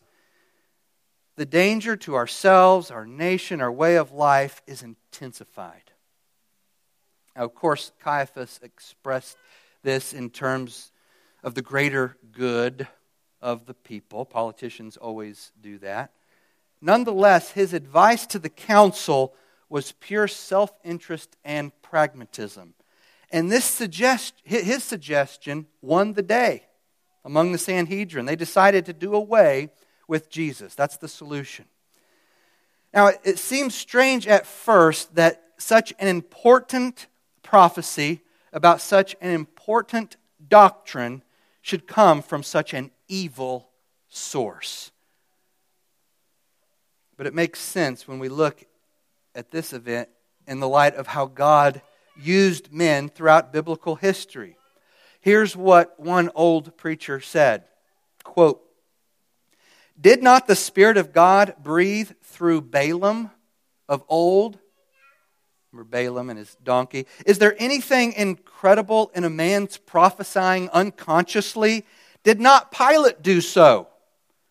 the 1.36 1.44
danger 1.44 1.96
to 1.96 2.14
ourselves, 2.14 2.92
our 2.92 3.04
nation, 3.04 3.60
our 3.60 3.72
way 3.72 3.96
of 3.96 4.12
life 4.12 4.62
is 4.64 4.82
intensified. 4.82 5.90
Now, 7.34 7.44
of 7.44 7.54
course, 7.56 7.90
Caiaphas 7.98 8.60
expressed 8.62 9.36
this 9.82 10.12
in 10.12 10.30
terms 10.30 10.92
of 11.42 11.56
the 11.56 11.62
greater 11.62 12.16
good 12.30 12.86
of 13.40 13.66
the 13.66 13.74
people. 13.74 14.24
Politicians 14.24 14.96
always 14.96 15.50
do 15.60 15.78
that. 15.78 16.12
Nonetheless, 16.80 17.50
his 17.50 17.72
advice 17.72 18.24
to 18.26 18.38
the 18.38 18.48
council 18.48 19.34
was 19.68 19.92
pure 19.98 20.28
self 20.28 20.70
interest 20.84 21.36
and 21.44 21.72
pragmatism. 21.82 22.74
And 23.32 23.50
this 23.50 23.64
suggest, 23.64 24.34
his 24.44 24.84
suggestion 24.84 25.66
won 25.80 26.12
the 26.12 26.22
day 26.22 26.66
among 27.24 27.52
the 27.52 27.58
Sanhedrin. 27.58 28.26
They 28.26 28.36
decided 28.36 28.84
to 28.86 28.92
do 28.92 29.14
away 29.14 29.70
with 30.06 30.28
Jesus. 30.28 30.74
That's 30.74 30.98
the 30.98 31.08
solution. 31.08 31.64
Now, 32.92 33.10
it 33.24 33.38
seems 33.38 33.74
strange 33.74 34.28
at 34.28 34.46
first 34.46 35.14
that 35.14 35.42
such 35.56 35.94
an 35.98 36.08
important 36.08 37.06
prophecy 37.42 38.20
about 38.52 38.82
such 38.82 39.16
an 39.22 39.30
important 39.30 40.18
doctrine 40.46 41.22
should 41.62 41.86
come 41.86 42.20
from 42.20 42.42
such 42.42 42.74
an 42.74 42.90
evil 43.08 43.70
source. 44.08 44.90
But 47.16 47.26
it 47.26 47.34
makes 47.34 47.60
sense 47.60 48.06
when 48.06 48.18
we 48.18 48.28
look 48.28 48.64
at 49.34 49.50
this 49.50 49.72
event 49.72 50.10
in 50.46 50.60
the 50.60 50.68
light 50.68 50.96
of 50.96 51.06
how 51.06 51.26
God 51.26 51.80
used 52.16 52.72
men 52.72 53.08
throughout 53.08 53.52
biblical 53.52 53.96
history. 53.96 54.56
Here's 55.20 55.56
what 55.56 55.98
one 55.98 56.30
old 56.34 56.76
preacher 56.76 57.20
said 57.20 57.64
quote, 58.24 58.62
Did 60.00 60.22
not 60.22 60.46
the 60.46 60.56
Spirit 60.56 60.96
of 60.96 61.12
God 61.12 61.54
breathe 61.62 62.10
through 62.22 62.62
Balaam 62.62 63.30
of 63.88 64.04
old? 64.08 64.58
Remember 65.72 65.88
Balaam 65.88 66.28
and 66.28 66.38
his 66.38 66.54
donkey? 66.62 67.06
Is 67.24 67.38
there 67.38 67.56
anything 67.58 68.12
incredible 68.12 69.10
in 69.14 69.24
a 69.24 69.30
man's 69.30 69.78
prophesying 69.78 70.68
unconsciously? 70.70 71.86
Did 72.24 72.40
not 72.40 72.70
Pilate 72.70 73.22
do 73.22 73.40
so 73.40 73.88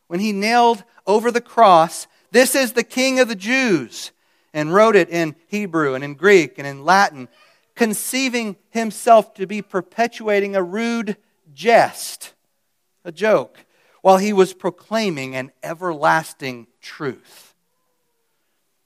when 0.08 0.20
he 0.20 0.32
nailed 0.32 0.84
over 1.06 1.32
the 1.32 1.42
cross, 1.42 2.08
This 2.32 2.56
is 2.56 2.74
the 2.74 2.84
King 2.84 3.20
of 3.20 3.28
the 3.28 3.36
Jews? 3.36 4.12
and 4.54 4.74
wrote 4.74 4.96
it 4.96 5.10
in 5.10 5.36
Hebrew 5.48 5.94
and 5.96 6.04
in 6.04 6.16
Greek 6.16 6.58
and 6.58 6.68
in 6.68 6.84
Latin, 6.84 7.28
conceiving 7.82 8.56
himself 8.70 9.34
to 9.34 9.48
be 9.48 9.60
perpetuating 9.60 10.56
a 10.56 10.62
rude 10.62 11.18
jest, 11.52 12.36
a 13.04 13.12
joke, 13.12 13.66
while 14.04 14.18
he 14.18 14.32
was 14.32 14.54
proclaiming 14.54 15.36
an 15.36 15.52
everlasting 15.64 16.68
truth. 16.80 17.56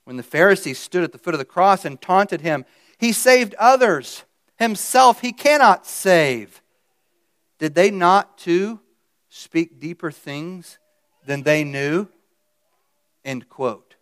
When 0.06 0.16
the 0.16 0.24
Pharisees 0.24 0.80
stood 0.80 1.04
at 1.04 1.12
the 1.12 1.18
foot 1.18 1.34
of 1.34 1.40
the 1.40 1.44
cross 1.44 1.84
and 1.84 2.00
taunted 2.00 2.40
him, 2.40 2.64
he 2.98 3.12
saved 3.12 3.54
others. 3.56 4.24
Himself 4.60 5.20
he 5.20 5.34
cannot 5.34 5.86
save. 5.86 6.62
Did 7.60 7.76
they 7.76 7.92
not, 7.92 8.38
too, 8.38 8.80
speak 9.28 9.78
deeper 9.78 10.10
things 10.10 10.80
than 11.26 11.44
they 11.44 11.66
knew? 11.66 12.08
End 13.26 13.50
quote. 13.50 13.98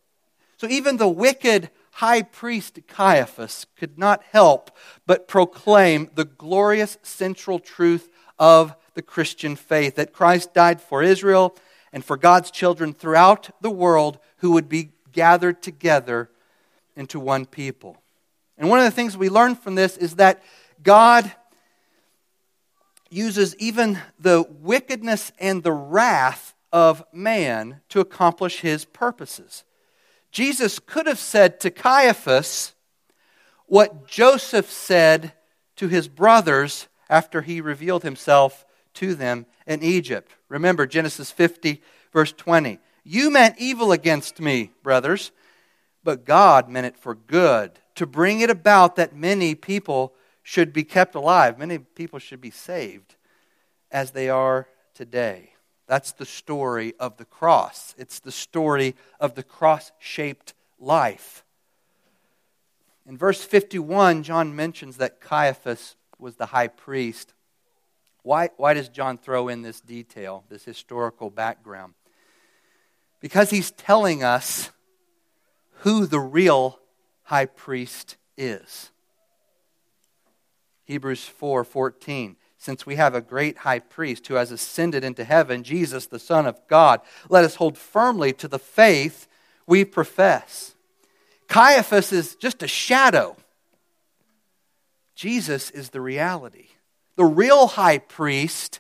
So 0.58 0.68
even 0.68 0.98
the 0.98 1.10
wicked 1.10 1.72
high 1.94 2.24
priest 2.24 2.80
Caiaphas 2.88 3.68
could 3.78 3.98
not 3.98 4.24
help 4.32 4.72
but 5.06 5.28
proclaim 5.28 6.10
the 6.16 6.26
glorious 6.26 6.98
central 7.04 7.60
truth 7.60 8.10
of 8.40 8.76
the 8.96 9.02
Christian 9.02 9.56
faith 9.56 9.96
that 9.96 10.14
Christ 10.14 10.54
died 10.54 10.82
for 10.82 11.04
Israel 11.04 11.56
and 11.92 12.04
for 12.04 12.18
God's 12.18 12.50
children 12.50 12.94
throughout 12.94 13.50
the 13.62 13.70
world 13.70 14.18
who 14.38 14.52
would 14.52 14.68
be 14.68 14.90
gathered 15.12 15.62
together 15.62 16.30
into 16.96 17.20
one 17.20 17.46
people. 17.46 17.98
And 18.58 18.70
one 18.70 18.80
of 18.80 18.86
the 18.86 18.92
things 18.92 19.16
we 19.16 19.30
learn 19.30 19.56
from 19.56 19.76
this 19.76 19.96
is 19.98 20.16
that 20.16 20.42
God 20.82 21.32
uses 23.10 23.56
even 23.58 24.00
the 24.20 24.44
wickedness 24.50 25.32
and 25.40 25.62
the 25.62 25.72
wrath 25.72 26.56
of 26.72 27.04
man 27.14 27.82
to 27.90 28.00
accomplish 28.00 28.62
his 28.62 28.86
purposes. 28.86 29.64
Jesus 30.34 30.80
could 30.80 31.06
have 31.06 31.20
said 31.20 31.60
to 31.60 31.70
Caiaphas 31.70 32.74
what 33.68 34.08
Joseph 34.08 34.70
said 34.70 35.34
to 35.76 35.88
his 35.88 36.08
brothers 36.08 36.88
after 37.08 37.42
he 37.42 37.62
revealed 37.62 38.02
himself 38.02 38.66
to 38.96 39.14
them 39.14 39.46
in 39.68 39.84
Egypt. 39.84 40.32
Remember 40.50 40.88
Genesis 40.88 41.32
50, 41.32 41.82
verse 42.12 42.32
20. 42.32 42.80
You 43.04 43.30
meant 43.30 43.56
evil 43.60 43.92
against 43.92 44.40
me, 44.40 44.72
brothers, 44.82 45.32
but 46.04 46.26
God 46.26 46.68
meant 46.68 46.88
it 46.88 46.98
for 46.98 47.14
good, 47.14 47.80
to 47.96 48.08
bring 48.08 48.42
it 48.42 48.50
about 48.50 48.96
that 48.96 49.16
many 49.16 49.54
people 49.54 50.14
should 50.42 50.74
be 50.74 50.84
kept 50.84 51.14
alive, 51.14 51.60
many 51.60 51.78
people 51.78 52.18
should 52.18 52.42
be 52.42 52.52
saved 52.52 53.16
as 53.92 54.12
they 54.12 54.30
are 54.30 54.68
today. 54.96 55.53
That's 55.94 56.12
the 56.12 56.26
story 56.26 56.96
of 57.00 57.18
the 57.18 57.26
cross. 57.26 57.94
It's 58.00 58.18
the 58.18 58.32
story 58.32 58.96
of 59.20 59.36
the 59.36 59.44
cross 59.44 59.92
shaped 60.00 60.56
life. 60.80 61.46
In 63.06 63.16
verse 63.16 63.44
51, 63.44 64.24
John 64.24 64.56
mentions 64.56 64.98
that 64.98 65.22
Caiaphas 65.22 65.96
was 66.18 66.36
the 66.38 66.48
high 66.48 66.70
priest. 66.70 67.36
Why, 68.24 68.50
why 68.58 68.74
does 68.74 68.90
John 68.90 69.20
throw 69.20 69.50
in 69.50 69.62
this 69.62 69.82
detail, 69.82 70.46
this 70.50 70.66
historical 70.66 71.30
background? 71.30 71.94
Because 73.20 73.52
he's 73.52 73.70
telling 73.70 74.24
us 74.24 74.72
who 75.82 76.08
the 76.08 76.20
real 76.20 76.80
high 77.22 77.46
priest 77.46 78.18
is. 78.36 78.90
Hebrews 80.86 81.30
4:14 81.40 82.38
since 82.64 82.86
we 82.86 82.96
have 82.96 83.14
a 83.14 83.20
great 83.20 83.58
high 83.58 83.80
priest 83.80 84.26
who 84.28 84.36
has 84.36 84.50
ascended 84.50 85.04
into 85.04 85.26
heaven, 85.26 85.64
Jesus, 85.64 86.08
the 86.08 86.18
Son 86.18 86.46
of 86.46 86.66
God, 86.70 87.02
let 87.28 87.44
us 87.44 87.56
hold 87.56 87.78
firmly 87.78 88.32
to 88.32 88.48
the 88.48 88.58
faith 88.58 89.28
we 89.68 89.84
profess. 89.84 90.74
Caiaphas 91.50 92.14
is 92.14 92.36
just 92.36 92.64
a 92.64 92.68
shadow. 92.70 93.36
Jesus 95.14 95.72
is 95.72 95.90
the 95.90 96.00
reality. 96.00 96.68
The 97.18 97.26
real 97.26 97.68
high 97.68 97.98
priest 97.98 98.80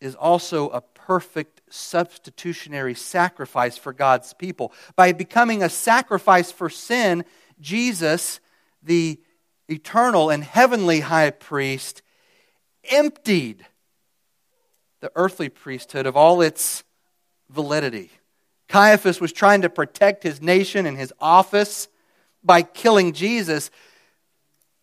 is 0.00 0.16
also 0.16 0.68
a 0.70 0.80
perfect 0.80 1.60
substitutionary 1.70 2.94
sacrifice 2.94 3.78
for 3.78 3.92
God's 3.92 4.34
people. 4.34 4.72
By 4.96 5.12
becoming 5.12 5.62
a 5.62 5.68
sacrifice 5.68 6.50
for 6.50 6.68
sin, 6.68 7.24
Jesus, 7.60 8.40
the 8.82 9.20
eternal 9.68 10.28
and 10.28 10.42
heavenly 10.42 11.00
high 11.00 11.30
priest, 11.30 12.02
emptied 12.90 13.64
the 15.00 15.12
earthly 15.14 15.48
priesthood 15.48 16.06
of 16.06 16.16
all 16.16 16.40
its 16.42 16.84
validity. 17.48 18.10
Caiaphas 18.68 19.20
was 19.20 19.32
trying 19.32 19.62
to 19.62 19.70
protect 19.70 20.22
his 20.22 20.42
nation 20.42 20.86
and 20.86 20.96
his 20.96 21.12
office 21.20 21.88
by 22.42 22.62
killing 22.62 23.12
Jesus. 23.12 23.70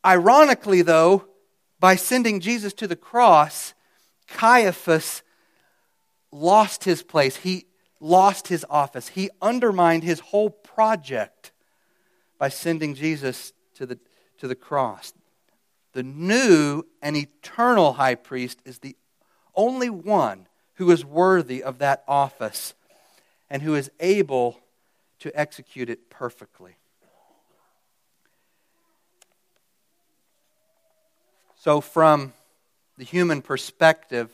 Ironically, 0.05 0.81
though, 0.81 1.25
by 1.79 1.95
sending 1.95 2.39
Jesus 2.39 2.73
to 2.73 2.87
the 2.87 2.95
cross, 2.95 3.73
Caiaphas 4.27 5.21
lost 6.31 6.83
his 6.83 7.03
place. 7.03 7.37
He 7.37 7.65
lost 7.99 8.47
his 8.47 8.65
office. 8.69 9.09
He 9.09 9.29
undermined 9.41 10.03
his 10.03 10.19
whole 10.19 10.49
project 10.49 11.51
by 12.37 12.49
sending 12.49 12.95
Jesus 12.95 13.53
to 13.75 13.85
the, 13.85 13.99
to 14.39 14.47
the 14.47 14.55
cross. 14.55 15.13
The 15.95 16.03
new 16.03 16.83
and 17.01 17.15
eternal 17.15 17.93
high 17.93 18.15
priest 18.15 18.59
is 18.65 18.79
the 18.79 18.97
only 19.55 19.89
one 19.89 20.47
who 20.73 20.91
is 20.91 21.05
worthy 21.05 21.63
of 21.63 21.77
that 21.77 22.03
office 22.05 22.73
and 23.49 23.61
who 23.61 23.75
is 23.75 23.89
able 24.01 24.59
to 25.19 25.31
execute 25.39 25.89
it 25.89 26.09
perfectly. 26.09 26.75
So, 31.55 31.79
from 31.79 32.33
the 32.97 33.05
human 33.05 33.41
perspective, 33.41 34.29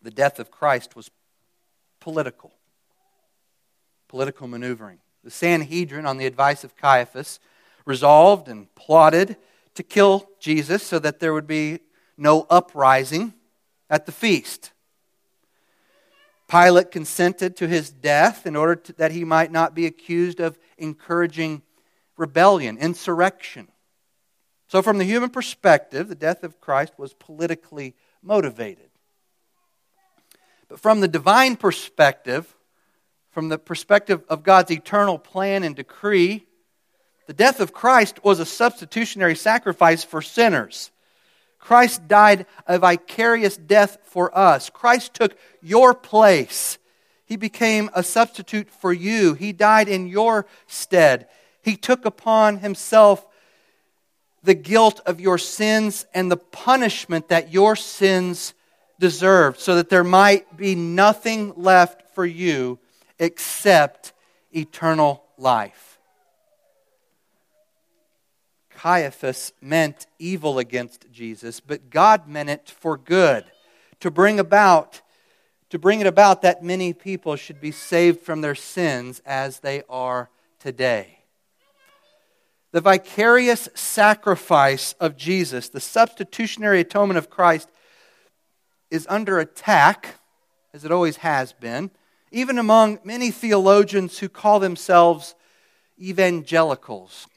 the 0.00 0.12
death 0.12 0.38
of 0.38 0.52
Christ 0.52 0.94
was 0.94 1.10
political, 1.98 2.52
political 4.06 4.46
maneuvering. 4.46 4.98
The 5.24 5.32
Sanhedrin, 5.32 6.06
on 6.06 6.18
the 6.18 6.26
advice 6.26 6.62
of 6.62 6.76
Caiaphas, 6.76 7.40
resolved 7.84 8.46
and 8.46 8.72
plotted 8.76 9.36
to 9.74 9.82
kill 9.82 10.28
Jesus 10.38 10.82
so 10.82 10.98
that 10.98 11.20
there 11.20 11.32
would 11.32 11.46
be 11.46 11.80
no 12.16 12.46
uprising 12.50 13.34
at 13.88 14.06
the 14.06 14.12
feast. 14.12 14.72
Pilate 16.48 16.90
consented 16.90 17.56
to 17.56 17.68
his 17.68 17.90
death 17.90 18.46
in 18.46 18.56
order 18.56 18.76
to, 18.76 18.92
that 18.94 19.12
he 19.12 19.24
might 19.24 19.50
not 19.50 19.74
be 19.74 19.86
accused 19.86 20.40
of 20.40 20.58
encouraging 20.76 21.62
rebellion, 22.16 22.76
insurrection. 22.76 23.68
So, 24.68 24.82
from 24.82 24.98
the 24.98 25.04
human 25.04 25.30
perspective, 25.30 26.08
the 26.08 26.14
death 26.14 26.44
of 26.44 26.60
Christ 26.60 26.94
was 26.98 27.14
politically 27.14 27.94
motivated. 28.22 28.90
But 30.68 30.80
from 30.80 31.00
the 31.00 31.08
divine 31.08 31.56
perspective, 31.56 32.54
from 33.30 33.48
the 33.48 33.58
perspective 33.58 34.22
of 34.28 34.42
God's 34.42 34.70
eternal 34.70 35.18
plan 35.18 35.64
and 35.64 35.74
decree, 35.74 36.46
the 37.32 37.44
death 37.44 37.60
of 37.60 37.72
Christ 37.72 38.22
was 38.22 38.40
a 38.40 38.44
substitutionary 38.44 39.36
sacrifice 39.36 40.04
for 40.04 40.20
sinners. 40.20 40.90
Christ 41.58 42.06
died 42.06 42.44
a 42.66 42.78
vicarious 42.78 43.56
death 43.56 43.96
for 44.04 44.36
us. 44.36 44.68
Christ 44.68 45.14
took 45.14 45.38
your 45.62 45.94
place. 45.94 46.76
He 47.24 47.36
became 47.36 47.88
a 47.94 48.02
substitute 48.02 48.68
for 48.68 48.92
you. 48.92 49.32
He 49.32 49.54
died 49.54 49.88
in 49.88 50.08
your 50.08 50.44
stead. 50.66 51.26
He 51.62 51.74
took 51.74 52.04
upon 52.04 52.58
himself 52.58 53.26
the 54.42 54.52
guilt 54.52 55.00
of 55.06 55.18
your 55.18 55.38
sins 55.38 56.04
and 56.12 56.30
the 56.30 56.36
punishment 56.36 57.28
that 57.30 57.50
your 57.50 57.76
sins 57.76 58.52
deserved, 59.00 59.58
so 59.58 59.76
that 59.76 59.88
there 59.88 60.04
might 60.04 60.54
be 60.54 60.74
nothing 60.74 61.54
left 61.56 62.14
for 62.14 62.26
you 62.26 62.78
except 63.18 64.12
eternal 64.54 65.24
life. 65.38 65.91
Caiaphas 68.82 69.52
meant 69.60 70.08
evil 70.18 70.58
against 70.58 71.06
Jesus, 71.12 71.60
but 71.60 71.88
God 71.88 72.26
meant 72.26 72.50
it 72.50 72.68
for 72.68 72.96
good, 72.96 73.44
to 74.00 74.10
bring 74.10 74.40
about 74.40 75.02
to 75.70 75.78
bring 75.78 76.00
it 76.00 76.06
about 76.06 76.42
that 76.42 76.62
many 76.62 76.92
people 76.92 77.34
should 77.34 77.58
be 77.58 77.70
saved 77.70 78.20
from 78.20 78.42
their 78.42 78.54
sins 78.54 79.22
as 79.24 79.60
they 79.60 79.82
are 79.88 80.28
today. 80.58 81.20
The 82.72 82.82
vicarious 82.82 83.70
sacrifice 83.74 84.94
of 85.00 85.16
Jesus, 85.16 85.70
the 85.70 85.80
substitutionary 85.80 86.80
atonement 86.80 87.16
of 87.16 87.30
Christ, 87.30 87.70
is 88.90 89.06
under 89.08 89.38
attack, 89.38 90.16
as 90.74 90.84
it 90.84 90.92
always 90.92 91.18
has 91.18 91.54
been, 91.54 91.90
even 92.30 92.58
among 92.58 92.98
many 93.02 93.30
theologians 93.30 94.18
who 94.18 94.28
call 94.28 94.60
themselves 94.60 95.34
evangelicals. 95.98 97.28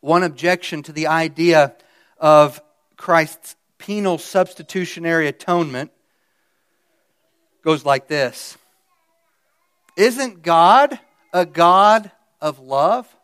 One 0.00 0.22
objection 0.22 0.82
to 0.84 0.92
the 0.92 1.08
idea 1.08 1.74
of 2.18 2.60
Christ's 2.96 3.56
penal 3.78 4.18
substitutionary 4.18 5.26
atonement 5.26 5.90
goes 7.62 7.84
like 7.84 8.08
this 8.08 8.56
Isn't 9.96 10.42
God 10.42 10.98
a 11.32 11.46
God 11.46 12.10
of 12.40 12.58
love? 12.58 13.14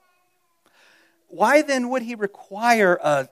Why 1.29 1.63
then 1.63 1.89
would 1.91 2.03
he 2.03 2.15
require 2.15 2.99
a, 3.03 3.29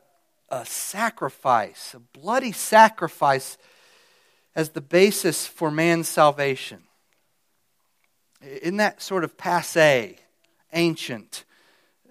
a 0.48 0.66
sacrifice, 0.66 1.94
a 1.94 2.00
bloody 2.18 2.52
sacrifice, 2.52 3.56
as 4.56 4.70
the 4.70 4.80
basis 4.80 5.46
for 5.46 5.70
man's 5.70 6.08
salvation? 6.08 6.82
Isn't 8.42 8.76
that 8.78 9.00
sort 9.00 9.24
of 9.24 9.38
passe, 9.38 10.18
ancient, 10.72 11.44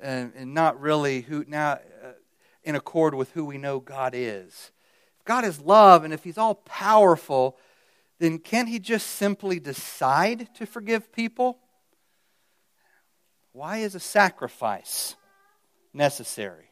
and, 0.04 0.34
and 0.36 0.54
not 0.54 0.80
really 0.80 1.22
who 1.22 1.46
now 1.48 1.74
uh, 1.74 2.12
in 2.64 2.76
accord 2.76 3.16
with 3.16 3.32
who 3.32 3.46
we 3.46 3.58
know 3.58 3.80
God 3.80 4.14
is? 4.16 4.72
If 5.20 5.26
God 5.26 5.46
is 5.46 5.60
love, 5.60 6.04
and 6.04 6.14
if 6.14 6.24
He's 6.24 6.38
all 6.38 6.56
powerful, 6.56 7.58
then 8.20 8.38
can't 8.38 8.70
He 8.70 8.80
just 8.80 9.08
simply 9.08 9.60
decide 9.60 10.54
to 10.56 10.66
forgive 10.66 11.12
people? 11.12 11.58
Why 13.54 13.78
is 13.78 13.96
a 13.96 14.00
sacrifice 14.00 15.16
necessary? 15.94 16.72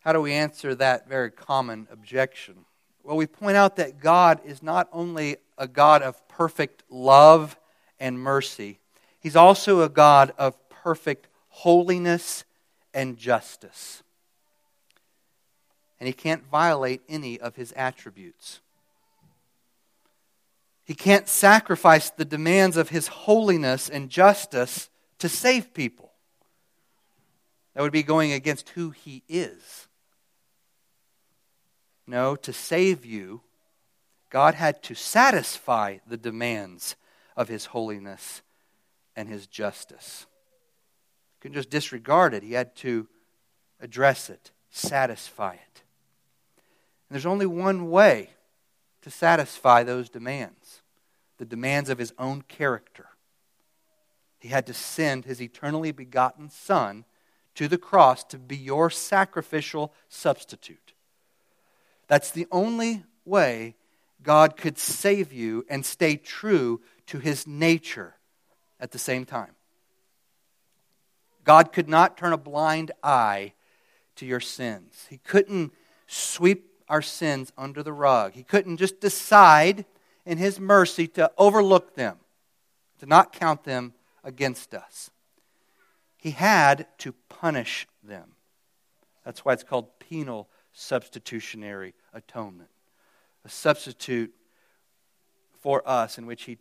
How 0.00 0.12
do 0.12 0.20
we 0.20 0.32
answer 0.32 0.74
that 0.74 1.08
very 1.08 1.30
common 1.30 1.88
objection? 1.90 2.64
Well, 3.02 3.16
we 3.16 3.26
point 3.26 3.56
out 3.56 3.76
that 3.76 4.00
God 4.00 4.40
is 4.44 4.62
not 4.62 4.88
only 4.92 5.36
a 5.58 5.68
God 5.68 6.02
of 6.02 6.26
perfect 6.28 6.82
love 6.90 7.56
and 8.00 8.18
mercy, 8.18 8.80
He's 9.20 9.36
also 9.36 9.82
a 9.82 9.88
God 9.88 10.32
of 10.38 10.65
perfect 10.86 11.26
holiness 11.48 12.44
and 12.94 13.16
justice. 13.16 14.04
And 15.98 16.06
He 16.06 16.12
can't 16.12 16.46
violate 16.48 17.00
any 17.08 17.40
of 17.40 17.56
His 17.56 17.72
attributes. 17.72 18.60
He 20.84 20.94
can't 20.94 21.26
sacrifice 21.26 22.10
the 22.10 22.24
demands 22.24 22.76
of 22.76 22.90
His 22.90 23.08
holiness 23.08 23.88
and 23.88 24.08
justice 24.08 24.88
to 25.18 25.28
save 25.28 25.74
people. 25.74 26.12
That 27.74 27.82
would 27.82 27.90
be 27.90 28.04
going 28.04 28.30
against 28.30 28.68
who 28.68 28.90
He 28.90 29.24
is. 29.28 29.88
No, 32.06 32.36
to 32.36 32.52
save 32.52 33.04
you, 33.04 33.40
God 34.30 34.54
had 34.54 34.84
to 34.84 34.94
satisfy 34.94 35.98
the 36.06 36.16
demands 36.16 36.94
of 37.36 37.48
His 37.48 37.66
holiness 37.66 38.40
and 39.16 39.28
His 39.28 39.48
justice. 39.48 40.26
Couldn't 41.46 41.60
just 41.60 41.70
disregard 41.70 42.34
it, 42.34 42.42
He 42.42 42.54
had 42.54 42.74
to 42.78 43.06
address 43.80 44.30
it, 44.30 44.50
satisfy 44.68 45.52
it. 45.52 45.82
And 46.56 47.14
there's 47.14 47.24
only 47.24 47.46
one 47.46 47.88
way 47.88 48.30
to 49.02 49.10
satisfy 49.10 49.84
those 49.84 50.10
demands 50.10 50.82
the 51.38 51.44
demands 51.44 51.88
of 51.88 51.98
His 51.98 52.12
own 52.18 52.42
character. 52.42 53.10
He 54.40 54.48
had 54.48 54.66
to 54.66 54.74
send 54.74 55.24
His 55.24 55.40
eternally 55.40 55.92
begotten 55.92 56.50
Son 56.50 57.04
to 57.54 57.68
the 57.68 57.78
cross 57.78 58.24
to 58.24 58.38
be 58.38 58.56
your 58.56 58.90
sacrificial 58.90 59.94
substitute. 60.08 60.94
That's 62.08 62.32
the 62.32 62.48
only 62.50 63.04
way 63.24 63.76
God 64.20 64.56
could 64.56 64.78
save 64.78 65.32
you 65.32 65.64
and 65.70 65.86
stay 65.86 66.16
true 66.16 66.80
to 67.06 67.20
his 67.20 67.46
nature 67.46 68.16
at 68.80 68.90
the 68.90 68.98
same 68.98 69.24
time. 69.24 69.55
God 71.46 71.72
could 71.72 71.88
not 71.88 72.18
turn 72.18 72.32
a 72.32 72.36
blind 72.36 72.90
eye 73.04 73.52
to 74.16 74.26
your 74.26 74.40
sins. 74.40 75.06
He 75.08 75.18
couldn't 75.18 75.72
sweep 76.08 76.72
our 76.88 77.00
sins 77.00 77.52
under 77.56 77.84
the 77.84 77.92
rug. 77.92 78.32
He 78.32 78.42
couldn't 78.42 78.78
just 78.78 79.00
decide 79.00 79.84
in 80.24 80.38
his 80.38 80.58
mercy 80.58 81.06
to 81.08 81.30
overlook 81.38 81.94
them, 81.94 82.16
to 82.98 83.06
not 83.06 83.32
count 83.32 83.62
them 83.62 83.94
against 84.24 84.74
us. 84.74 85.10
He 86.16 86.32
had 86.32 86.88
to 86.98 87.14
punish 87.28 87.86
them. 88.02 88.32
That's 89.24 89.44
why 89.44 89.52
it's 89.52 89.62
called 89.62 90.00
penal 90.00 90.48
substitutionary 90.72 91.94
atonement. 92.12 92.70
A 93.44 93.48
substitute 93.48 94.34
for 95.60 95.88
us 95.88 96.18
in 96.18 96.26
which 96.26 96.44
he 96.44 96.58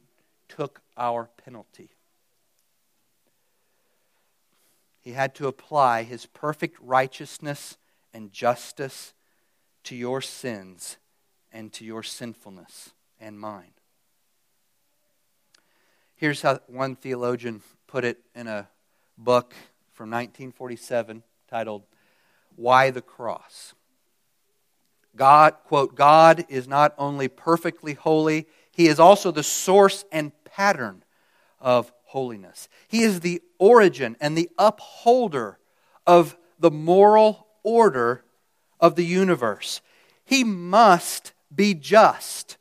took 0.48 0.82
our 0.96 1.30
penalty. 1.44 1.95
He 5.06 5.12
had 5.12 5.36
to 5.36 5.46
apply 5.46 6.02
his 6.02 6.26
perfect 6.26 6.78
righteousness 6.82 7.78
and 8.12 8.34
justice 8.34 9.14
to 9.84 9.96
your 9.96 10.20
sins 10.20 10.98
and 11.52 11.72
to 11.74 11.86
your 11.86 12.02
sinfulness 12.02 12.90
and 13.20 13.40
mine. 13.40 13.74
Here's 16.16 16.42
how 16.42 16.60
one 16.66 16.96
theologian 16.96 17.62
put 17.86 18.04
it 18.04 18.18
in 18.34 18.48
a 18.48 18.68
book 19.16 19.54
from 19.94 20.10
1947 20.10 21.22
titled 21.48 21.84
Why 22.56 22.90
the 22.90 23.04
Cross. 23.04 23.76
God, 25.16 25.54
quote, 25.66 25.94
God 25.94 26.46
is 26.50 26.68
not 26.68 26.96
only 26.98 27.28
perfectly 27.28 27.94
holy, 27.94 28.48
he 28.72 28.88
is 28.88 29.00
also 29.00 29.30
the 29.30 29.44
source 29.44 30.04
and 30.12 30.32
pattern 30.46 31.04
of 31.60 31.92
holiness. 32.16 32.70
He 32.88 33.04
is 33.04 33.20
the 33.20 33.42
origin 33.60 34.16
and 34.22 34.38
the 34.38 34.50
upholder 34.58 35.60
of 36.08 36.38
the 36.58 36.72
moral 36.72 37.46
order 37.62 38.24
of 38.80 38.96
the 38.96 39.04
universe. 39.04 39.82
He 40.24 40.46
must 40.46 41.34
be 41.54 41.74
just. 41.74 42.56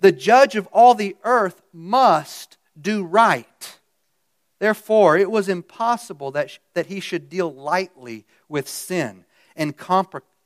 The 0.00 0.12
judge 0.12 0.54
of 0.54 0.68
all 0.68 0.94
the 0.94 1.16
earth 1.24 1.62
must 1.72 2.58
do 2.80 3.02
right. 3.02 3.76
Therefore, 4.60 5.18
it 5.18 5.32
was 5.32 5.48
impossible 5.48 6.30
that, 6.30 6.56
that 6.74 6.86
he 6.86 7.00
should 7.00 7.28
deal 7.28 7.52
lightly 7.52 8.24
with 8.48 8.68
sin 8.68 9.24
and, 9.56 9.74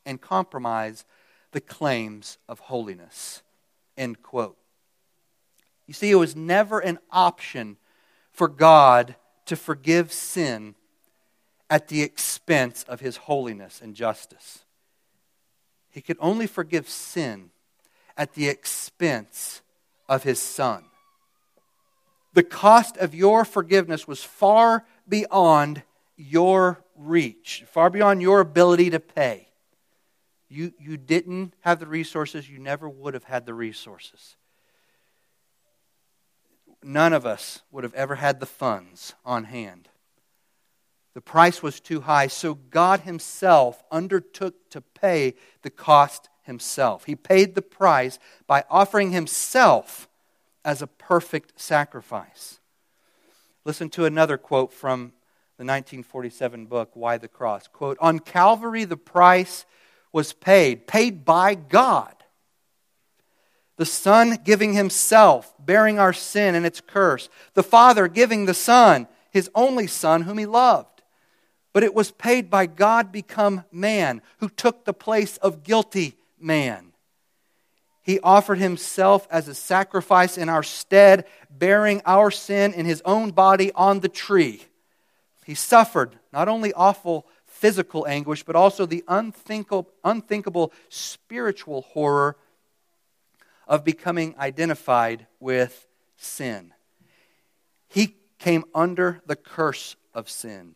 and 0.06 0.20
compromise 0.22 1.04
the 1.52 1.60
claims 1.60 2.38
of 2.48 2.60
holiness. 2.60 3.42
End 3.98 4.22
quote. 4.22 4.56
You 5.86 5.92
see, 5.92 6.10
it 6.10 6.14
was 6.14 6.34
never 6.34 6.80
an 6.80 6.98
option 7.10 7.76
for 8.36 8.48
God 8.48 9.16
to 9.46 9.56
forgive 9.56 10.12
sin 10.12 10.74
at 11.70 11.88
the 11.88 12.02
expense 12.02 12.84
of 12.86 13.00
his 13.00 13.16
holiness 13.16 13.80
and 13.82 13.94
justice. 13.94 14.64
He 15.90 16.02
could 16.02 16.18
only 16.20 16.46
forgive 16.46 16.86
sin 16.86 17.50
at 18.14 18.34
the 18.34 18.48
expense 18.48 19.62
of 20.06 20.22
his 20.22 20.38
son. 20.38 20.84
The 22.34 22.42
cost 22.42 22.98
of 22.98 23.14
your 23.14 23.46
forgiveness 23.46 24.06
was 24.06 24.22
far 24.22 24.84
beyond 25.08 25.82
your 26.18 26.84
reach, 26.94 27.64
far 27.66 27.88
beyond 27.88 28.20
your 28.20 28.40
ability 28.40 28.90
to 28.90 29.00
pay. 29.00 29.48
You, 30.50 30.74
you 30.78 30.98
didn't 30.98 31.54
have 31.60 31.80
the 31.80 31.86
resources, 31.86 32.50
you 32.50 32.58
never 32.58 32.86
would 32.86 33.14
have 33.14 33.24
had 33.24 33.46
the 33.46 33.54
resources. 33.54 34.36
None 36.86 37.12
of 37.12 37.26
us 37.26 37.62
would 37.72 37.82
have 37.82 37.94
ever 37.94 38.14
had 38.14 38.38
the 38.38 38.46
funds 38.46 39.14
on 39.24 39.42
hand. 39.42 39.88
The 41.14 41.20
price 41.20 41.60
was 41.60 41.80
too 41.80 42.02
high, 42.02 42.28
so 42.28 42.54
God 42.54 43.00
Himself 43.00 43.82
undertook 43.90 44.70
to 44.70 44.80
pay 44.80 45.34
the 45.62 45.70
cost 45.70 46.28
Himself. 46.42 47.06
He 47.06 47.16
paid 47.16 47.56
the 47.56 47.62
price 47.62 48.20
by 48.46 48.62
offering 48.70 49.10
Himself 49.10 50.08
as 50.64 50.80
a 50.80 50.86
perfect 50.86 51.60
sacrifice. 51.60 52.60
Listen 53.64 53.90
to 53.90 54.04
another 54.04 54.38
quote 54.38 54.72
from 54.72 55.12
the 55.56 55.64
1947 55.64 56.66
book, 56.66 56.90
Why 56.94 57.18
the 57.18 57.26
Cross. 57.26 57.66
Quote, 57.72 57.98
On 58.00 58.20
Calvary, 58.20 58.84
the 58.84 58.96
price 58.96 59.66
was 60.12 60.32
paid, 60.32 60.86
paid 60.86 61.24
by 61.24 61.56
God. 61.56 62.15
The 63.76 63.86
Son 63.86 64.38
giving 64.42 64.72
Himself, 64.72 65.54
bearing 65.58 65.98
our 65.98 66.12
sin 66.12 66.54
and 66.54 66.64
its 66.64 66.80
curse. 66.80 67.28
The 67.54 67.62
Father 67.62 68.08
giving 68.08 68.46
the 68.46 68.54
Son, 68.54 69.06
His 69.30 69.50
only 69.54 69.86
Son, 69.86 70.22
whom 70.22 70.38
He 70.38 70.46
loved. 70.46 71.02
But 71.72 71.82
it 71.82 71.94
was 71.94 72.10
paid 72.10 72.48
by 72.48 72.66
God 72.66 73.12
become 73.12 73.64
man, 73.70 74.22
who 74.38 74.48
took 74.48 74.84
the 74.84 74.94
place 74.94 75.36
of 75.38 75.62
guilty 75.62 76.16
man. 76.40 76.92
He 78.00 78.18
offered 78.20 78.58
Himself 78.58 79.28
as 79.30 79.46
a 79.46 79.54
sacrifice 79.54 80.38
in 80.38 80.48
our 80.48 80.62
stead, 80.62 81.26
bearing 81.50 82.00
our 82.06 82.30
sin 82.30 82.72
in 82.72 82.86
His 82.86 83.02
own 83.04 83.30
body 83.30 83.72
on 83.72 84.00
the 84.00 84.08
tree. 84.08 84.62
He 85.44 85.54
suffered 85.54 86.18
not 86.32 86.48
only 86.48 86.72
awful 86.72 87.26
physical 87.46 88.06
anguish, 88.06 88.42
but 88.42 88.56
also 88.56 88.86
the 88.86 89.04
unthinkable, 89.06 89.90
unthinkable 90.02 90.72
spiritual 90.88 91.82
horror 91.82 92.36
of 93.66 93.84
becoming 93.84 94.34
identified 94.38 95.26
with 95.40 95.86
sin. 96.16 96.72
He 97.88 98.16
came 98.38 98.64
under 98.74 99.20
the 99.26 99.36
curse 99.36 99.96
of 100.14 100.30
sin. 100.30 100.74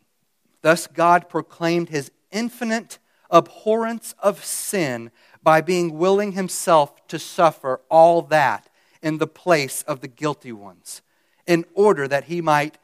Thus, 0.63 0.87
God 0.87 1.29
proclaimed 1.29 1.89
his 1.89 2.11
infinite 2.31 2.99
abhorrence 3.31 4.15
of 4.19 4.45
sin 4.45 5.11
by 5.43 5.61
being 5.61 5.99
willing 5.99 6.33
himself 6.33 7.07
to 7.09 7.19
suffer 7.19 7.81
all 7.89 8.23
that 8.23 8.69
in 9.03 9.19
the 9.19 9.27
place 9.27 9.83
of 9.83 10.01
the 10.01 10.09
guilty 10.09 10.53
ones, 10.53 11.01
in 11.47 11.65
order 11.75 12.07
that 12.07 12.25
he 12.25 12.41
might 12.41 12.77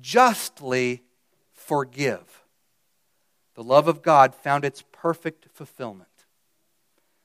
justly 0.00 1.02
forgive. 1.52 2.42
The 3.54 3.62
love 3.62 3.86
of 3.86 4.02
God 4.02 4.34
found 4.34 4.64
its 4.64 4.82
perfect 4.92 5.46
fulfillment. 5.52 6.08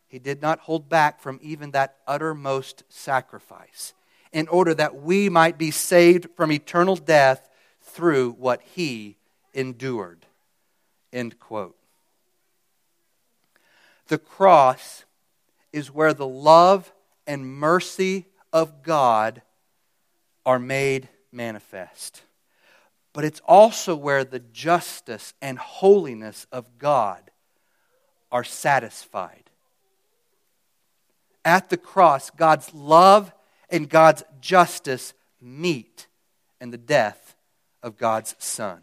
He 0.08 0.20
did 0.20 0.42
not 0.42 0.60
hold 0.60 0.90
back 0.90 1.20
from 1.20 1.40
even 1.42 1.72
that 1.72 1.98
uttermost 2.08 2.84
sacrifice 2.90 3.94
in 4.32 4.48
order 4.48 4.74
that 4.74 4.96
we 5.02 5.30
might 5.30 5.58
be 5.58 5.72
saved 5.72 6.28
from 6.36 6.52
eternal 6.52 6.96
death 6.96 7.50
through 7.82 8.32
what 8.34 8.62
he 8.62 9.18
endured. 9.54 10.26
End 11.12 11.40
quote. 11.40 11.76
The 14.08 14.18
cross 14.18 15.04
is 15.74 15.92
where 15.92 16.14
the 16.14 16.28
love 16.28 16.94
and 17.26 17.46
mercy 17.46 18.26
of 18.54 18.84
God 18.84 19.42
are 20.46 20.60
made 20.60 21.10
manifest. 21.32 22.22
But 23.14 23.26
it's 23.26 23.42
also 23.46 23.96
where 23.96 24.24
the 24.24 24.40
justice 24.40 25.34
and 25.42 25.58
holiness 25.58 26.48
of 26.52 26.78
God 26.78 27.32
are 28.32 28.44
satisfied. 28.44 29.47
At 31.48 31.70
the 31.70 31.78
cross, 31.78 32.30
God's 32.30 32.74
love 32.74 33.32
and 33.70 33.90
God's 33.90 34.22
justice 34.42 35.14
meet 35.40 36.08
in 36.60 36.72
the 36.72 36.78
death 36.78 37.38
of 37.82 37.96
God's 37.96 38.36
Son. 38.38 38.82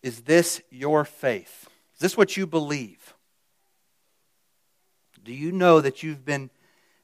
Is 0.00 0.20
this 0.20 0.62
your 0.70 1.04
faith? 1.04 1.68
Is 1.94 1.98
this 1.98 2.16
what 2.16 2.36
you 2.36 2.46
believe? 2.46 3.14
Do 5.24 5.32
you 5.32 5.50
know 5.50 5.80
that 5.80 6.04
you've 6.04 6.24
been 6.24 6.50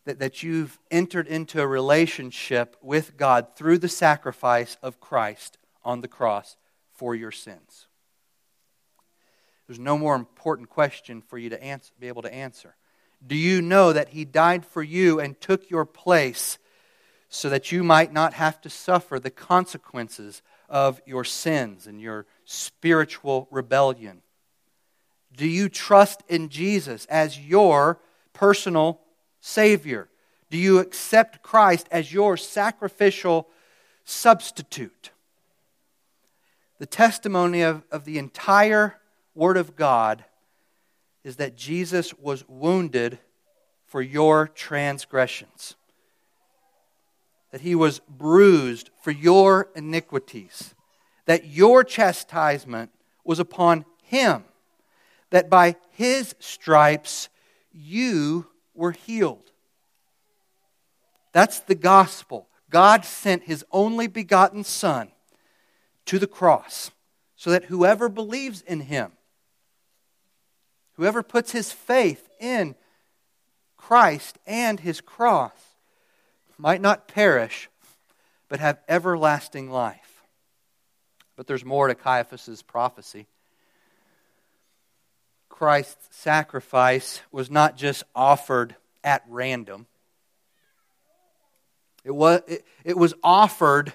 that, 0.04 0.20
that 0.20 0.44
you've 0.44 0.78
entered 0.92 1.26
into 1.26 1.60
a 1.60 1.66
relationship 1.66 2.76
with 2.80 3.16
God 3.16 3.48
through 3.56 3.78
the 3.78 3.88
sacrifice 3.88 4.76
of 4.80 5.00
Christ 5.00 5.58
on 5.84 6.02
the 6.02 6.08
cross 6.08 6.56
for 6.92 7.16
your 7.16 7.32
sins? 7.32 7.85
There's 9.66 9.78
no 9.78 9.98
more 9.98 10.14
important 10.14 10.68
question 10.68 11.22
for 11.22 11.38
you 11.38 11.50
to 11.50 11.62
answer, 11.62 11.92
be 11.98 12.08
able 12.08 12.22
to 12.22 12.32
answer. 12.32 12.76
Do 13.26 13.34
you 13.34 13.60
know 13.60 13.92
that 13.92 14.10
He 14.10 14.24
died 14.24 14.64
for 14.64 14.82
you 14.82 15.18
and 15.18 15.40
took 15.40 15.70
your 15.70 15.84
place 15.84 16.58
so 17.28 17.48
that 17.48 17.72
you 17.72 17.82
might 17.82 18.12
not 18.12 18.34
have 18.34 18.60
to 18.62 18.70
suffer 18.70 19.18
the 19.18 19.30
consequences 19.30 20.42
of 20.68 21.00
your 21.06 21.24
sins 21.24 21.86
and 21.86 22.00
your 22.00 22.26
spiritual 22.44 23.48
rebellion? 23.50 24.22
Do 25.36 25.46
you 25.46 25.68
trust 25.68 26.22
in 26.28 26.48
Jesus 26.48 27.04
as 27.06 27.38
your 27.38 28.00
personal 28.32 29.00
Savior? 29.40 30.08
Do 30.50 30.56
you 30.56 30.78
accept 30.78 31.42
Christ 31.42 31.88
as 31.90 32.12
your 32.12 32.36
sacrificial 32.36 33.48
substitute? 34.04 35.10
The 36.78 36.86
testimony 36.86 37.62
of, 37.62 37.82
of 37.90 38.04
the 38.04 38.18
entire 38.18 38.96
Word 39.36 39.58
of 39.58 39.76
God 39.76 40.24
is 41.22 41.36
that 41.36 41.56
Jesus 41.56 42.14
was 42.14 42.48
wounded 42.48 43.18
for 43.86 44.00
your 44.00 44.48
transgressions, 44.48 45.76
that 47.52 47.60
he 47.60 47.74
was 47.74 48.00
bruised 48.08 48.90
for 49.02 49.10
your 49.10 49.68
iniquities, 49.76 50.74
that 51.26 51.46
your 51.46 51.84
chastisement 51.84 52.90
was 53.24 53.38
upon 53.38 53.84
him, 54.02 54.44
that 55.30 55.50
by 55.50 55.76
his 55.90 56.34
stripes 56.38 57.28
you 57.72 58.46
were 58.74 58.92
healed. 58.92 59.52
That's 61.32 61.60
the 61.60 61.74
gospel. 61.74 62.48
God 62.70 63.04
sent 63.04 63.42
his 63.42 63.64
only 63.70 64.06
begotten 64.06 64.64
Son 64.64 65.08
to 66.06 66.18
the 66.18 66.26
cross 66.26 66.90
so 67.36 67.50
that 67.50 67.64
whoever 67.64 68.08
believes 68.08 68.62
in 68.62 68.80
him 68.80 69.12
Whoever 70.96 71.22
puts 71.22 71.52
his 71.52 71.72
faith 71.72 72.28
in 72.40 72.74
Christ 73.76 74.38
and 74.46 74.80
his 74.80 75.00
cross 75.00 75.52
might 76.58 76.80
not 76.80 77.06
perish, 77.06 77.68
but 78.48 78.60
have 78.60 78.78
everlasting 78.88 79.70
life. 79.70 80.22
But 81.36 81.46
there's 81.46 81.64
more 81.64 81.88
to 81.88 81.94
Caiaphas' 81.94 82.62
prophecy. 82.62 83.26
Christ's 85.50 86.16
sacrifice 86.16 87.20
was 87.30 87.50
not 87.50 87.76
just 87.76 88.04
offered 88.14 88.74
at 89.04 89.22
random. 89.28 89.86
It 92.04 92.14
was, 92.14 92.42
it, 92.46 92.64
it 92.84 92.96
was 92.96 93.14
offered 93.22 93.92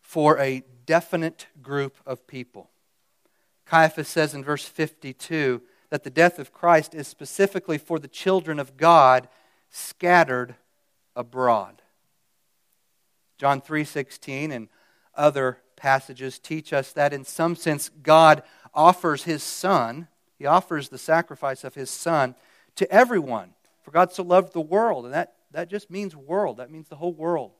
for 0.00 0.38
a 0.38 0.62
definite 0.84 1.46
group 1.62 1.96
of 2.04 2.26
people. 2.26 2.71
Caiaphas 3.72 4.06
says 4.06 4.34
in 4.34 4.44
verse 4.44 4.66
52 4.66 5.62
that 5.88 6.04
the 6.04 6.10
death 6.10 6.38
of 6.38 6.52
Christ 6.52 6.94
is 6.94 7.08
specifically 7.08 7.78
for 7.78 7.98
the 7.98 8.06
children 8.06 8.60
of 8.60 8.76
God 8.76 9.30
scattered 9.70 10.56
abroad. 11.16 11.80
John 13.38 13.62
3:16 13.62 14.52
and 14.52 14.68
other 15.14 15.56
passages 15.74 16.38
teach 16.38 16.74
us 16.74 16.92
that 16.92 17.14
in 17.14 17.24
some 17.24 17.56
sense 17.56 17.88
God 17.88 18.42
offers 18.74 19.24
his 19.24 19.42
son, 19.42 20.06
he 20.36 20.44
offers 20.44 20.90
the 20.90 20.98
sacrifice 20.98 21.64
of 21.64 21.74
his 21.74 21.88
son 21.88 22.34
to 22.76 22.90
everyone. 22.92 23.54
For 23.84 23.90
God 23.90 24.12
so 24.12 24.22
loved 24.22 24.52
the 24.52 24.60
world, 24.60 25.06
and 25.06 25.14
that, 25.14 25.36
that 25.52 25.70
just 25.70 25.88
means 25.88 26.14
world. 26.14 26.58
That 26.58 26.70
means 26.70 26.88
the 26.88 26.96
whole 26.96 27.14
world. 27.14 27.52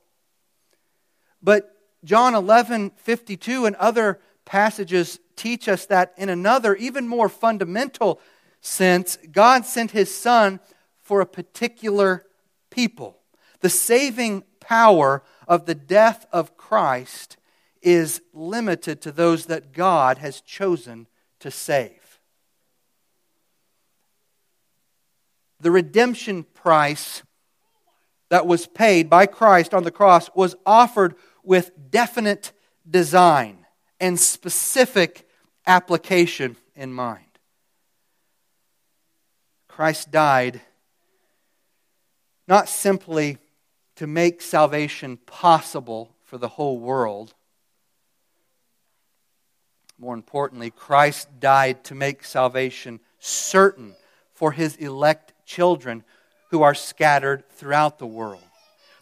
But 1.41 1.75
John 2.03 2.35
11:52 2.35 3.65
and 3.65 3.75
other 3.77 4.21
passages 4.45 5.19
teach 5.35 5.67
us 5.67 5.85
that 5.87 6.13
in 6.17 6.29
another, 6.29 6.75
even 6.75 7.07
more 7.07 7.29
fundamental 7.29 8.19
sense, 8.61 9.17
God 9.31 9.65
sent 9.65 9.91
his 9.91 10.15
Son 10.15 10.59
for 11.01 11.21
a 11.21 11.25
particular 11.25 12.25
people. 12.69 13.19
The 13.59 13.69
saving 13.69 14.43
power 14.59 15.23
of 15.47 15.65
the 15.65 15.75
death 15.75 16.25
of 16.31 16.57
Christ 16.57 17.37
is 17.81 18.21
limited 18.33 19.01
to 19.01 19.11
those 19.11 19.45
that 19.47 19.73
God 19.73 20.17
has 20.19 20.41
chosen 20.41 21.07
to 21.39 21.51
save. 21.51 22.19
The 25.59 25.71
redemption 25.71 26.43
price 26.43 27.23
that 28.29 28.47
was 28.47 28.65
paid 28.65 29.09
by 29.09 29.25
Christ 29.25 29.73
on 29.73 29.83
the 29.83 29.91
cross 29.91 30.29
was 30.33 30.55
offered 30.65 31.15
with 31.43 31.71
definite 31.91 32.51
design 32.89 33.65
and 33.99 34.19
specific 34.19 35.22
application 35.65 36.55
in 36.75 36.93
mind. 36.93 37.25
Christ 39.67 40.11
died 40.11 40.61
not 42.47 42.69
simply 42.69 43.37
to 43.95 44.07
make 44.07 44.41
salvation 44.41 45.17
possible 45.25 46.13
for 46.25 46.37
the 46.37 46.47
whole 46.47 46.77
world. 46.77 47.33
More 49.97 50.13
importantly, 50.13 50.69
Christ 50.69 51.27
died 51.39 51.83
to 51.85 51.95
make 51.95 52.23
salvation 52.23 52.99
certain 53.19 53.95
for 54.33 54.51
his 54.51 54.75
elect 54.75 55.33
children 55.45 56.03
who 56.49 56.61
are 56.61 56.75
scattered 56.75 57.49
throughout 57.51 57.99
the 57.99 58.05
world. 58.05 58.43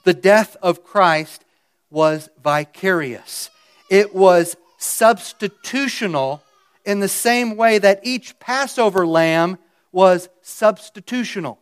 The 0.03 0.13
death 0.13 0.55
of 0.61 0.83
Christ 0.83 1.43
was 1.89 2.29
vicarious, 2.41 3.49
it 3.89 4.15
was 4.15 4.55
substitutional 4.79 6.41
in 6.85 6.99
the 6.99 7.07
same 7.07 7.55
way 7.55 7.77
that 7.77 7.99
each 8.03 8.39
Passover 8.39 9.05
lamb 9.05 9.57
was 9.91 10.29
substitutional. 10.43 11.57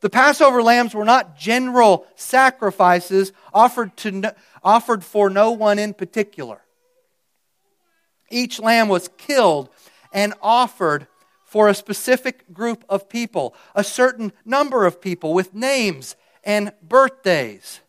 The 0.00 0.10
Passover 0.10 0.62
lambs 0.62 0.94
were 0.94 1.04
not 1.04 1.36
general 1.36 2.06
sacrifices 2.14 3.32
offered, 3.52 3.96
to 3.98 4.12
no, 4.12 4.32
offered 4.62 5.02
for 5.02 5.28
no 5.28 5.50
one 5.50 5.78
in 5.78 5.92
particular. 5.94 6.60
Each 8.30 8.60
lamb 8.60 8.88
was 8.88 9.10
killed 9.16 9.70
and 10.12 10.34
offered 10.40 11.08
for 11.44 11.68
a 11.68 11.74
specific 11.74 12.52
group 12.52 12.84
of 12.88 13.08
people, 13.08 13.54
a 13.74 13.82
certain 13.82 14.32
number 14.44 14.84
of 14.84 15.00
people 15.00 15.32
with 15.32 15.54
names 15.54 16.14
and 16.44 16.72
birthdays. 16.82 17.80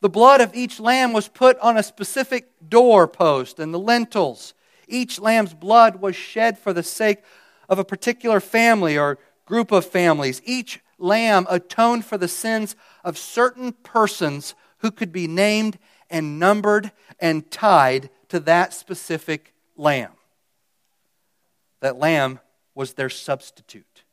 The 0.00 0.08
blood 0.08 0.40
of 0.40 0.54
each 0.54 0.80
lamb 0.80 1.12
was 1.12 1.28
put 1.28 1.58
on 1.60 1.76
a 1.76 1.82
specific 1.82 2.50
doorpost 2.68 3.60
and 3.60 3.72
the 3.72 3.78
lintels. 3.78 4.52
Each 4.92 5.18
lamb's 5.18 5.54
blood 5.54 6.02
was 6.02 6.14
shed 6.14 6.58
for 6.58 6.74
the 6.74 6.82
sake 6.82 7.22
of 7.66 7.78
a 7.78 7.84
particular 7.84 8.40
family 8.40 8.98
or 8.98 9.18
group 9.46 9.72
of 9.72 9.86
families. 9.86 10.42
Each 10.44 10.80
lamb 10.98 11.46
atoned 11.48 12.04
for 12.04 12.18
the 12.18 12.28
sins 12.28 12.76
of 13.02 13.16
certain 13.16 13.72
persons 13.72 14.54
who 14.78 14.90
could 14.90 15.10
be 15.10 15.26
named 15.26 15.78
and 16.10 16.38
numbered 16.38 16.92
and 17.18 17.50
tied 17.50 18.10
to 18.28 18.38
that 18.40 18.74
specific 18.74 19.54
lamb. 19.76 20.12
That 21.80 21.98
lamb 21.98 22.40
was 22.74 22.92
their 22.92 23.08
substitute. 23.08 24.04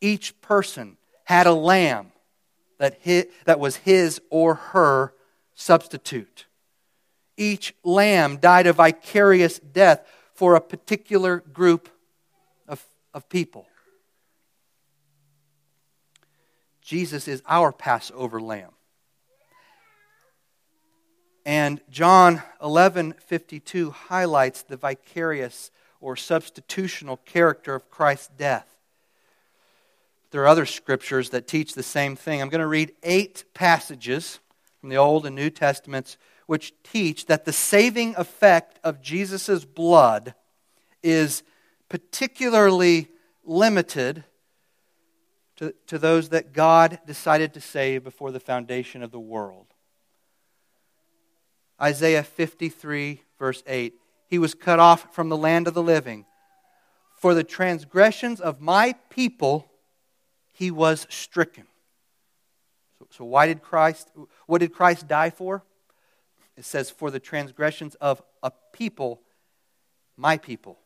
Each 0.00 0.40
person 0.40 0.98
had 1.24 1.48
a 1.48 1.52
lamb 1.52 2.12
that, 2.78 2.98
his, 3.00 3.26
that 3.44 3.58
was 3.58 3.76
his 3.76 4.20
or 4.30 4.54
her 4.54 5.14
substitute. 5.54 6.46
Each 7.42 7.74
lamb 7.82 8.36
died 8.36 8.68
a 8.68 8.72
vicarious 8.72 9.58
death 9.58 10.06
for 10.32 10.54
a 10.54 10.60
particular 10.60 11.38
group 11.40 11.88
of, 12.68 12.80
of 13.12 13.28
people. 13.28 13.66
Jesus 16.80 17.26
is 17.26 17.42
our 17.48 17.72
Passover 17.72 18.40
lamb. 18.40 18.70
And 21.44 21.80
John 21.90 22.42
11:52 22.60 23.90
highlights 23.90 24.62
the 24.62 24.76
vicarious 24.76 25.72
or 26.00 26.14
substitutional 26.14 27.18
character 27.24 27.74
of 27.74 27.90
Christ's 27.90 28.28
death. 28.28 28.68
There 30.30 30.42
are 30.42 30.46
other 30.46 30.66
scriptures 30.66 31.30
that 31.30 31.48
teach 31.48 31.74
the 31.74 31.82
same 31.82 32.14
thing. 32.14 32.40
I'm 32.40 32.50
going 32.50 32.60
to 32.60 32.68
read 32.68 32.92
eight 33.02 33.42
passages 33.52 34.38
from 34.80 34.90
the 34.90 34.96
Old 34.96 35.26
and 35.26 35.34
New 35.34 35.50
Testaments 35.50 36.16
which 36.46 36.72
teach 36.82 37.26
that 37.26 37.44
the 37.44 37.52
saving 37.52 38.14
effect 38.16 38.78
of 38.84 39.00
Jesus' 39.00 39.64
blood 39.64 40.34
is 41.02 41.42
particularly 41.88 43.08
limited 43.44 44.24
to, 45.56 45.74
to 45.86 45.98
those 45.98 46.30
that 46.30 46.52
God 46.52 46.98
decided 47.06 47.54
to 47.54 47.60
save 47.60 48.04
before 48.04 48.32
the 48.32 48.40
foundation 48.40 49.02
of 49.02 49.10
the 49.10 49.20
world. 49.20 49.66
Isaiah 51.80 52.22
53, 52.22 53.22
verse 53.38 53.62
8 53.66 53.94
He 54.28 54.38
was 54.38 54.54
cut 54.54 54.78
off 54.78 55.14
from 55.14 55.28
the 55.28 55.36
land 55.36 55.68
of 55.68 55.74
the 55.74 55.82
living. 55.82 56.24
For 57.16 57.34
the 57.34 57.44
transgressions 57.44 58.40
of 58.40 58.60
my 58.60 58.94
people 59.08 59.70
he 60.52 60.70
was 60.70 61.06
stricken. 61.08 61.66
So, 62.98 63.06
so 63.10 63.24
why 63.24 63.46
did 63.46 63.62
Christ, 63.62 64.10
what 64.46 64.58
did 64.58 64.72
Christ 64.72 65.06
die 65.06 65.30
for? 65.30 65.64
It 66.56 66.64
says, 66.64 66.90
for 66.90 67.10
the 67.10 67.20
transgressions 67.20 67.94
of 67.96 68.22
a 68.42 68.52
people, 68.72 69.22
my 70.16 70.36
people, 70.36 70.78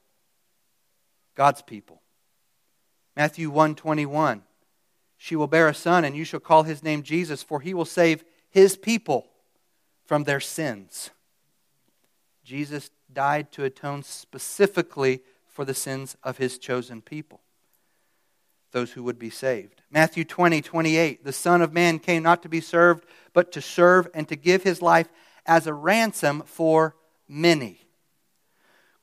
God's 1.35 1.63
people. 1.63 2.03
Matthew 3.17 3.51
121. 3.51 4.43
She 5.19 5.35
will 5.35 5.47
bear 5.47 5.67
a 5.69 5.75
son, 5.75 6.05
and 6.05 6.15
you 6.15 6.25
shall 6.25 6.41
call 6.41 6.65
his 6.65 6.83
name 6.83 7.03
Jesus, 7.03 7.43
for 7.43 7.61
he 7.61 7.73
will 7.73 7.87
save 7.87 8.23
his 8.51 8.77
people 8.77 9.27
from 10.05 10.25
their 10.25 10.41
sins. 10.41 11.11
Jesus 12.45 12.91
died 13.13 13.51
to 13.53 13.65
atone 13.65 14.03
specifically 14.03 15.23
for 15.47 15.65
the 15.65 15.75
sins 15.75 16.17
of 16.23 16.37
his 16.37 16.59
chosen 16.59 17.01
people 17.01 17.41
those 18.77 18.93
who 18.93 19.03
would 19.03 19.19
be 19.19 19.31
saved. 19.31 19.81
Matthew 19.91 20.23
20, 20.23 20.61
28. 20.61 21.25
The 21.25 21.33
Son 21.33 21.63
of 21.63 21.73
Man 21.73 21.99
came 21.99 22.23
not 22.23 22.43
to 22.43 22.49
be 22.51 22.61
served, 22.61 23.07
but 23.33 23.51
to 23.53 23.63
serve 23.63 24.07
and 24.13 24.29
to 24.29 24.37
give 24.37 24.65
his 24.65 24.83
life 24.83 25.09
as 25.47 25.67
a 25.67 25.75
ransom 25.75 26.43
for 26.47 26.97
many. 27.29 27.81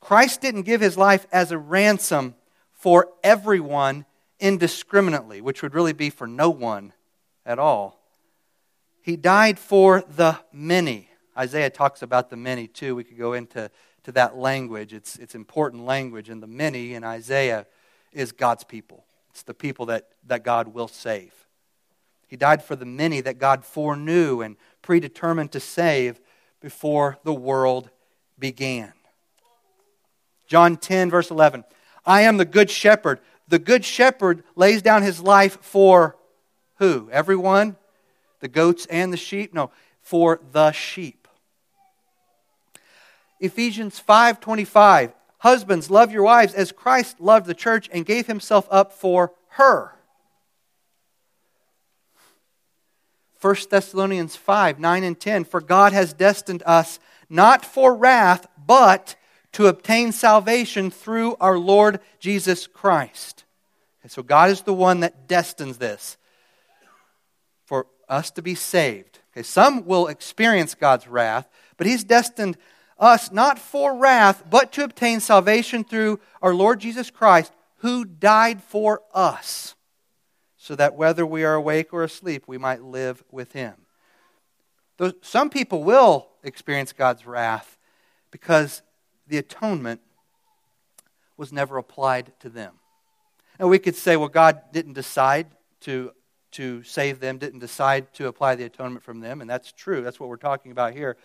Christ 0.00 0.40
didn't 0.40 0.62
give 0.62 0.80
his 0.80 0.96
life 0.96 1.26
as 1.32 1.50
a 1.50 1.58
ransom 1.58 2.34
for 2.72 3.08
everyone 3.22 4.04
indiscriminately, 4.38 5.40
which 5.40 5.62
would 5.62 5.74
really 5.74 5.92
be 5.92 6.10
for 6.10 6.26
no 6.26 6.50
one 6.50 6.92
at 7.46 7.58
all. 7.58 8.00
He 9.00 9.16
died 9.16 9.58
for 9.58 10.02
the 10.02 10.38
many. 10.52 11.08
Isaiah 11.36 11.70
talks 11.70 12.02
about 12.02 12.30
the 12.30 12.36
many 12.36 12.66
too. 12.66 12.94
We 12.94 13.04
could 13.04 13.18
go 13.18 13.32
into 13.32 13.70
to 14.04 14.12
that 14.12 14.36
language. 14.36 14.92
It's, 14.92 15.16
it's 15.16 15.34
important 15.34 15.84
language, 15.84 16.28
and 16.28 16.42
the 16.42 16.46
many 16.46 16.94
in 16.94 17.04
Isaiah 17.04 17.66
is 18.12 18.32
God's 18.32 18.64
people. 18.64 19.04
It's 19.30 19.42
the 19.42 19.54
people 19.54 19.86
that, 19.86 20.10
that 20.26 20.44
God 20.44 20.68
will 20.68 20.88
save. 20.88 21.32
He 22.28 22.36
died 22.36 22.62
for 22.62 22.76
the 22.76 22.86
many 22.86 23.20
that 23.20 23.38
God 23.38 23.64
foreknew 23.64 24.40
and 24.42 24.56
predetermined 24.82 25.52
to 25.52 25.60
save 25.60 26.20
before 26.64 27.18
the 27.24 27.34
world 27.34 27.90
began. 28.38 28.90
John 30.46 30.78
10, 30.78 31.10
verse 31.10 31.30
11. 31.30 31.62
I 32.06 32.22
am 32.22 32.38
the 32.38 32.46
good 32.46 32.70
shepherd. 32.70 33.20
The 33.48 33.58
good 33.58 33.84
shepherd 33.84 34.42
lays 34.56 34.80
down 34.80 35.02
his 35.02 35.20
life 35.20 35.58
for 35.60 36.16
who? 36.78 37.10
Everyone? 37.12 37.76
The 38.40 38.48
goats 38.48 38.86
and 38.86 39.12
the 39.12 39.18
sheep? 39.18 39.52
No, 39.52 39.72
for 40.00 40.40
the 40.52 40.72
sheep. 40.72 41.28
Ephesians 43.40 44.00
5:25 44.00 45.12
Husbands, 45.40 45.90
love 45.90 46.10
your 46.12 46.22
wives 46.22 46.54
as 46.54 46.72
Christ 46.72 47.20
loved 47.20 47.44
the 47.44 47.52
church 47.52 47.90
and 47.92 48.06
gave 48.06 48.26
himself 48.26 48.66
up 48.70 48.94
for 48.94 49.34
her. 49.48 49.92
1 53.44 53.56
Thessalonians 53.68 54.36
5 54.36 54.80
9 54.80 55.04
and 55.04 55.20
10 55.20 55.44
For 55.44 55.60
God 55.60 55.92
has 55.92 56.14
destined 56.14 56.62
us 56.64 56.98
not 57.28 57.62
for 57.62 57.94
wrath, 57.94 58.46
but 58.66 59.16
to 59.52 59.66
obtain 59.66 60.12
salvation 60.12 60.90
through 60.90 61.36
our 61.40 61.58
Lord 61.58 62.00
Jesus 62.18 62.66
Christ. 62.66 63.44
So 64.08 64.22
God 64.22 64.50
is 64.50 64.62
the 64.62 64.72
one 64.72 65.00
that 65.00 65.28
destines 65.28 65.76
this 65.76 66.16
for 67.66 67.86
us 68.08 68.30
to 68.30 68.42
be 68.42 68.54
saved. 68.54 69.18
Okay, 69.32 69.42
some 69.42 69.84
will 69.84 70.06
experience 70.06 70.74
God's 70.74 71.06
wrath, 71.06 71.46
but 71.76 71.86
He's 71.86 72.02
destined 72.02 72.56
us 72.98 73.30
not 73.30 73.58
for 73.58 73.94
wrath, 73.94 74.42
but 74.48 74.72
to 74.72 74.84
obtain 74.84 75.20
salvation 75.20 75.84
through 75.84 76.18
our 76.40 76.54
Lord 76.54 76.80
Jesus 76.80 77.10
Christ, 77.10 77.52
who 77.78 78.06
died 78.06 78.62
for 78.62 79.02
us, 79.12 79.74
so 80.64 80.74
that 80.74 80.94
whether 80.94 81.26
we 81.26 81.44
are 81.44 81.52
awake 81.52 81.92
or 81.92 82.04
asleep, 82.04 82.44
we 82.46 82.56
might 82.56 82.82
live 82.82 83.22
with 83.30 83.52
him. 83.52 83.74
Some 85.20 85.50
people 85.50 85.84
will 85.84 86.30
experience 86.42 86.90
God's 86.94 87.26
wrath 87.26 87.76
because 88.30 88.80
the 89.26 89.36
atonement 89.36 90.00
was 91.36 91.52
never 91.52 91.76
applied 91.76 92.32
to 92.40 92.48
them. 92.48 92.72
And 93.58 93.68
we 93.68 93.78
could 93.78 93.94
say, 93.94 94.16
well, 94.16 94.30
God 94.30 94.62
didn't 94.72 94.94
decide 94.94 95.48
to, 95.80 96.12
to 96.52 96.82
save 96.82 97.20
them, 97.20 97.36
didn't 97.36 97.60
decide 97.60 98.14
to 98.14 98.28
apply 98.28 98.54
the 98.54 98.64
atonement 98.64 99.04
from 99.04 99.20
them, 99.20 99.42
and 99.42 99.50
that's 99.50 99.70
true. 99.70 100.00
That's 100.00 100.18
what 100.18 100.30
we're 100.30 100.36
talking 100.36 100.72
about 100.72 100.94
here. 100.94 101.18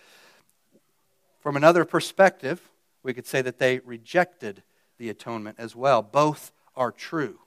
From 1.39 1.55
another 1.55 1.85
perspective, 1.85 2.69
we 3.03 3.13
could 3.13 3.25
say 3.25 3.41
that 3.41 3.57
they 3.57 3.79
rejected 3.79 4.63
the 4.97 5.09
atonement 5.09 5.55
as 5.59 5.77
well. 5.77 6.01
Both 6.01 6.51
are 6.75 6.91
true. 6.91 7.39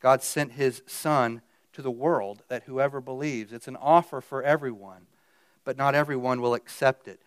God 0.00 0.22
sent 0.22 0.52
his 0.52 0.82
Son 0.86 1.42
to 1.72 1.82
the 1.82 1.90
world 1.90 2.42
that 2.48 2.64
whoever 2.64 3.00
believes, 3.00 3.52
it's 3.52 3.68
an 3.68 3.76
offer 3.76 4.20
for 4.20 4.42
everyone, 4.42 5.06
but 5.64 5.76
not 5.76 5.94
everyone 5.94 6.40
will 6.40 6.54
accept 6.54 7.06
it. 7.06 7.20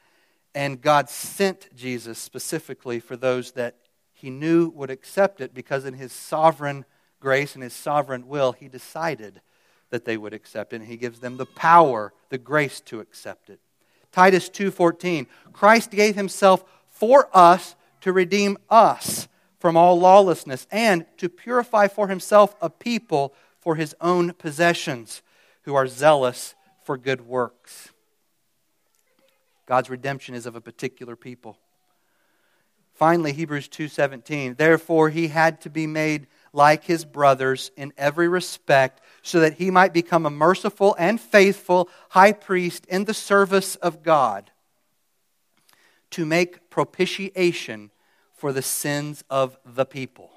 And 0.55 0.82
God 0.82 1.09
sent 1.09 1.74
Jesus 1.76 2.19
specifically 2.19 2.99
for 2.99 3.15
those 3.15 3.51
that 3.53 3.78
he 4.13 4.30
knew 4.30 4.69
would 4.69 4.89
accept 4.89 5.41
it 5.41 5.53
because 5.53 5.86
in 5.86 5.93
his 5.93 6.11
sovereign 6.11 6.86
grace 7.19 7.55
and 7.55 7.63
his 7.63 7.74
sovereign 7.74 8.28
will, 8.28 8.51
he 8.51 8.67
decided 8.67 9.41
that 9.89 10.05
they 10.05 10.17
would 10.17 10.34
accept 10.34 10.74
it. 10.74 10.78
And 10.78 10.86
he 10.86 10.97
gives 10.97 11.19
them 11.19 11.38
the 11.38 11.45
power, 11.45 12.13
the 12.30 12.38
grace 12.38 12.82
to 12.82 12.99
accept 12.99 13.49
it. 13.49 13.59
Titus 14.11 14.49
2:14 14.49 15.28
Christ 15.51 15.91
gave 15.91 16.15
himself 16.15 16.63
for 16.89 17.30
us 17.36 17.76
to 18.01 18.13
redeem 18.13 18.57
us 18.69 19.28
from 19.64 19.78
all 19.78 19.97
lawlessness 19.97 20.68
and 20.72 21.05
to 21.16 21.30
purify 21.30 21.88
for 21.88 22.09
himself 22.09 22.53
a 22.61 22.70
people 22.70 23.34
for 23.61 23.76
his 23.76 23.95
own 24.01 24.34
possessions 24.34 25.22
who 25.61 25.74
are 25.74 25.88
zealous 25.88 26.53
for 26.84 26.97
good 26.97 27.26
works. 27.26 27.93
God's 29.66 29.89
redemption 29.89 30.36
is 30.36 30.45
of 30.45 30.57
a 30.57 30.59
particular 30.59 31.16
people. 31.16 31.57
Finally, 32.93 33.32
Hebrews 33.32 33.70
2:17, 33.70 34.55
therefore 34.55 35.09
he 35.09 35.30
had 35.30 35.61
to 35.61 35.70
be 35.70 35.88
made 35.88 36.28
like 36.51 36.84
his 36.84 37.05
brothers 37.05 37.72
in 37.78 37.93
every 37.97 38.28
respect, 38.28 38.99
so 39.22 39.39
that 39.39 39.53
he 39.53 39.72
might 39.72 39.93
become 39.93 40.26
a 40.26 40.30
merciful 40.30 40.93
and 40.99 41.22
faithful 41.22 41.89
high 42.09 42.34
priest 42.34 42.86
in 42.88 43.05
the 43.05 43.14
service 43.14 43.78
of 43.78 44.03
God 44.03 44.51
to 46.09 46.26
make 46.26 46.70
propitiation 46.70 47.91
for 48.44 48.52
the 48.52 48.62
sins 48.62 49.24
of 49.30 49.58
the 49.66 49.86
people. 49.86 50.30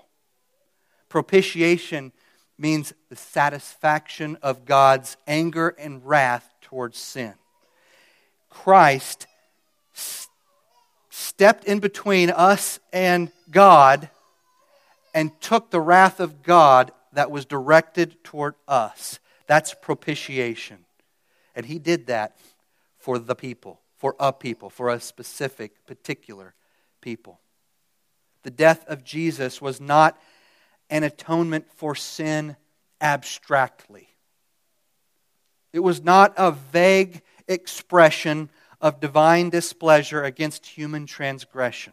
Propitiation 1.09 2.13
means 2.57 2.93
the 3.09 3.17
satisfaction 3.17 4.39
of 4.43 4.65
God's 4.65 5.17
anger 5.27 5.75
and 5.77 6.07
wrath 6.07 6.49
towards 6.61 6.99
sin. 6.99 7.35
Christ 8.49 9.27
stepped 11.11 11.65
in 11.65 11.81
between 11.81 12.31
us 12.31 12.79
and 12.93 13.33
God 13.51 14.09
and 15.13 15.33
took 15.41 15.73
the 15.73 15.81
wrath 15.81 16.21
of 16.21 16.45
God 16.45 16.93
that 17.13 17.33
was 17.33 17.45
directed 17.45 18.23
toward 18.23 18.55
us. 18.69 19.19
That's 19.49 19.75
propitiation. 19.75 20.85
And 21.57 21.67
he 21.67 21.81
did 21.81 22.07
that 22.07 22.37
for 23.01 23.19
the 23.19 23.35
people, 23.35 23.81
for 23.97 24.15
a 24.21 24.33
people, 24.33 24.71
for 24.71 24.91
a 24.91 25.01
specific, 25.01 25.85
particular 25.89 26.55
people. 27.01 27.41
The 28.47 28.53
death 28.53 28.85
of 28.87 29.03
Jesus 29.03 29.61
was 29.61 29.81
not 29.81 30.17
an 30.89 31.03
atonement 31.03 31.67
for 31.75 31.97
sin 31.97 32.55
abstractly. 33.01 34.09
It 35.73 35.81
was 35.81 36.05
not 36.05 36.33
a 36.37 36.53
vague 36.53 37.23
expression 37.49 38.49
of 38.81 39.01
divine 39.01 39.51
displeasure 39.51 40.23
against 40.23 40.65
human 40.65 41.07
transgression. 41.07 41.93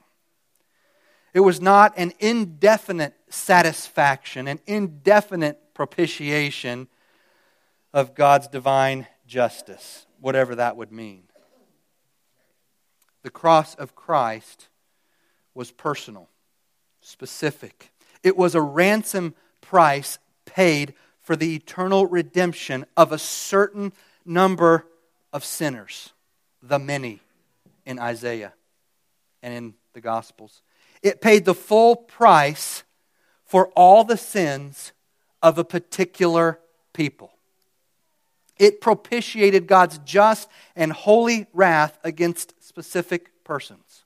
It 1.34 1.40
was 1.40 1.60
not 1.60 1.98
an 1.98 2.14
indefinite 2.20 3.16
satisfaction, 3.30 4.48
an 4.48 4.60
indefinite 4.68 5.74
propitiation 5.74 6.88
of 7.92 8.14
God's 8.14 8.48
divine 8.48 9.08
justice, 9.26 10.06
whatever 10.22 10.54
that 10.54 10.78
would 10.78 10.92
mean. 10.92 11.24
The 13.24 13.32
cross 13.32 13.74
of 13.74 13.96
Christ 13.96 14.68
was 15.56 15.72
personal, 15.72 16.30
specific. 17.04 17.92
It 18.24 18.38
was 18.38 18.56
a 18.56 18.62
ransom 18.62 19.36
price 19.62 20.18
paid 20.46 20.94
for 21.22 21.36
the 21.36 21.56
eternal 21.56 22.06
redemption 22.06 22.86
of 22.98 23.12
a 23.12 23.18
certain 23.18 23.94
number 24.26 24.86
of 25.32 25.46
sinners, 25.46 26.12
the 26.62 26.80
many 26.80 27.20
in 27.86 28.00
Isaiah 28.00 28.54
and 29.42 29.54
in 29.54 29.74
the 29.94 30.02
Gospels. 30.02 30.62
It 31.02 31.22
paid 31.22 31.46
the 31.46 31.54
full 31.54 31.96
price 31.96 32.84
for 33.46 33.68
all 33.76 34.04
the 34.04 34.18
sins 34.18 34.94
of 35.42 35.58
a 35.58 35.64
particular 35.64 36.60
people. 36.94 37.32
It 38.58 38.82
propitiated 38.82 39.68
God's 39.68 39.98
just 40.00 40.48
and 40.76 40.92
holy 40.92 41.48
wrath 41.54 41.98
against 42.04 42.54
specific 42.64 43.44
persons. 43.44 44.03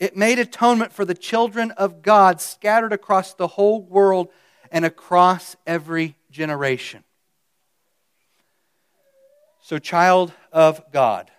It 0.00 0.16
made 0.16 0.38
atonement 0.38 0.92
for 0.92 1.04
the 1.04 1.14
children 1.14 1.72
of 1.72 2.02
God 2.02 2.40
scattered 2.40 2.92
across 2.92 3.34
the 3.34 3.48
whole 3.48 3.82
world 3.82 4.28
and 4.70 4.84
across 4.84 5.56
every 5.66 6.16
generation. 6.30 7.02
So, 9.60 9.78
child 9.78 10.32
of 10.52 10.82
God, 10.92 11.30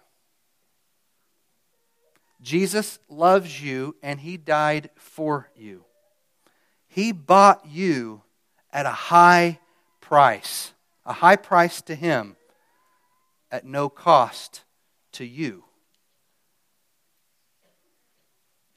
Jesus 2.41 2.99
loves 3.09 3.61
you 3.61 3.95
and 4.03 4.19
he 4.19 4.37
died 4.37 4.89
for 4.95 5.49
you. 5.55 5.85
He 6.87 7.11
bought 7.11 7.65
you 7.65 8.23
at 8.71 8.85
a 8.85 8.91
high 8.91 9.59
price, 10.01 10.73
a 11.05 11.13
high 11.13 11.35
price 11.35 11.81
to 11.83 11.95
him 11.95 12.35
at 13.51 13.65
no 13.65 13.89
cost 13.89 14.63
to 15.13 15.25
you. 15.25 15.63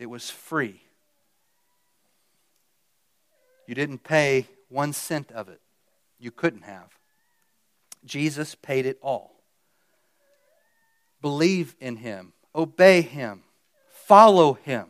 It 0.03 0.11
was 0.11 0.29
free. 0.29 0.83
You 3.69 3.77
didn't 3.77 4.03
pay 4.03 4.49
one 4.69 4.93
cent 4.93 5.31
of 5.31 5.49
it. 5.49 5.61
You 6.19 6.33
couldn't 6.33 6.63
have. 6.63 6.99
Jesus 8.05 8.57
paid 8.57 8.85
it 8.85 8.99
all. 9.01 9.45
Believe 11.21 11.77
in 11.79 11.99
him, 11.99 12.33
obey 12.53 13.03
him, 13.03 13.45
follow 13.87 14.55
him. 14.55 14.87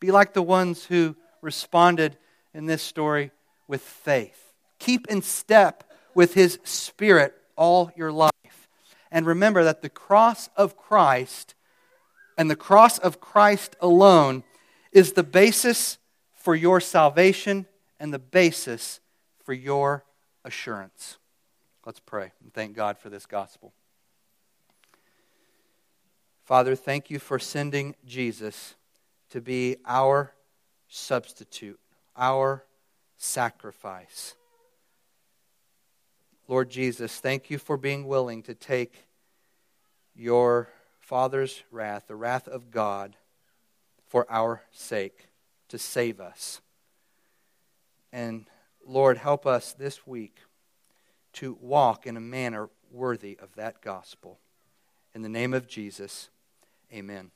Be 0.00 0.10
like 0.10 0.32
the 0.32 0.42
ones 0.42 0.84
who 0.84 1.14
responded 1.40 2.18
in 2.52 2.66
this 2.66 2.82
story 2.82 3.30
with 3.68 3.82
faith. 3.82 4.52
Keep 4.80 5.06
in 5.06 5.22
step 5.22 5.84
with 6.12 6.34
his 6.34 6.58
spirit 6.64 7.36
all 7.54 7.92
your 7.94 8.10
life. 8.10 8.32
And 9.12 9.26
remember 9.26 9.62
that 9.62 9.80
the 9.80 9.88
cross 9.88 10.48
of 10.56 10.76
Christ 10.76 11.54
and 12.36 12.50
the 12.50 12.56
cross 12.56 12.98
of 12.98 13.20
Christ 13.20 13.76
alone 13.80 14.42
is 14.92 15.12
the 15.12 15.22
basis 15.22 15.98
for 16.34 16.54
your 16.54 16.80
salvation 16.80 17.66
and 17.98 18.12
the 18.12 18.18
basis 18.18 19.00
for 19.44 19.52
your 19.52 20.04
assurance. 20.44 21.18
Let's 21.86 22.00
pray 22.00 22.32
and 22.42 22.52
thank 22.52 22.74
God 22.74 22.98
for 22.98 23.08
this 23.08 23.26
gospel. 23.26 23.72
Father, 26.44 26.76
thank 26.76 27.10
you 27.10 27.18
for 27.18 27.38
sending 27.38 27.94
Jesus 28.04 28.74
to 29.30 29.40
be 29.40 29.76
our 29.86 30.32
substitute, 30.88 31.80
our 32.16 32.64
sacrifice. 33.16 34.34
Lord 36.46 36.68
Jesus, 36.68 37.20
thank 37.20 37.48
you 37.48 37.56
for 37.58 37.78
being 37.78 38.06
willing 38.06 38.42
to 38.42 38.54
take 38.54 39.06
your 40.14 40.68
Father's 41.04 41.62
wrath, 41.70 42.04
the 42.08 42.16
wrath 42.16 42.48
of 42.48 42.70
God, 42.70 43.14
for 44.08 44.26
our 44.30 44.62
sake, 44.72 45.28
to 45.68 45.78
save 45.78 46.18
us. 46.18 46.62
And 48.10 48.46
Lord, 48.86 49.18
help 49.18 49.46
us 49.46 49.74
this 49.74 50.06
week 50.06 50.38
to 51.34 51.58
walk 51.60 52.06
in 52.06 52.16
a 52.16 52.20
manner 52.20 52.70
worthy 52.90 53.38
of 53.42 53.54
that 53.56 53.82
gospel. 53.82 54.38
In 55.14 55.20
the 55.20 55.28
name 55.28 55.52
of 55.52 55.68
Jesus, 55.68 56.30
amen. 56.90 57.32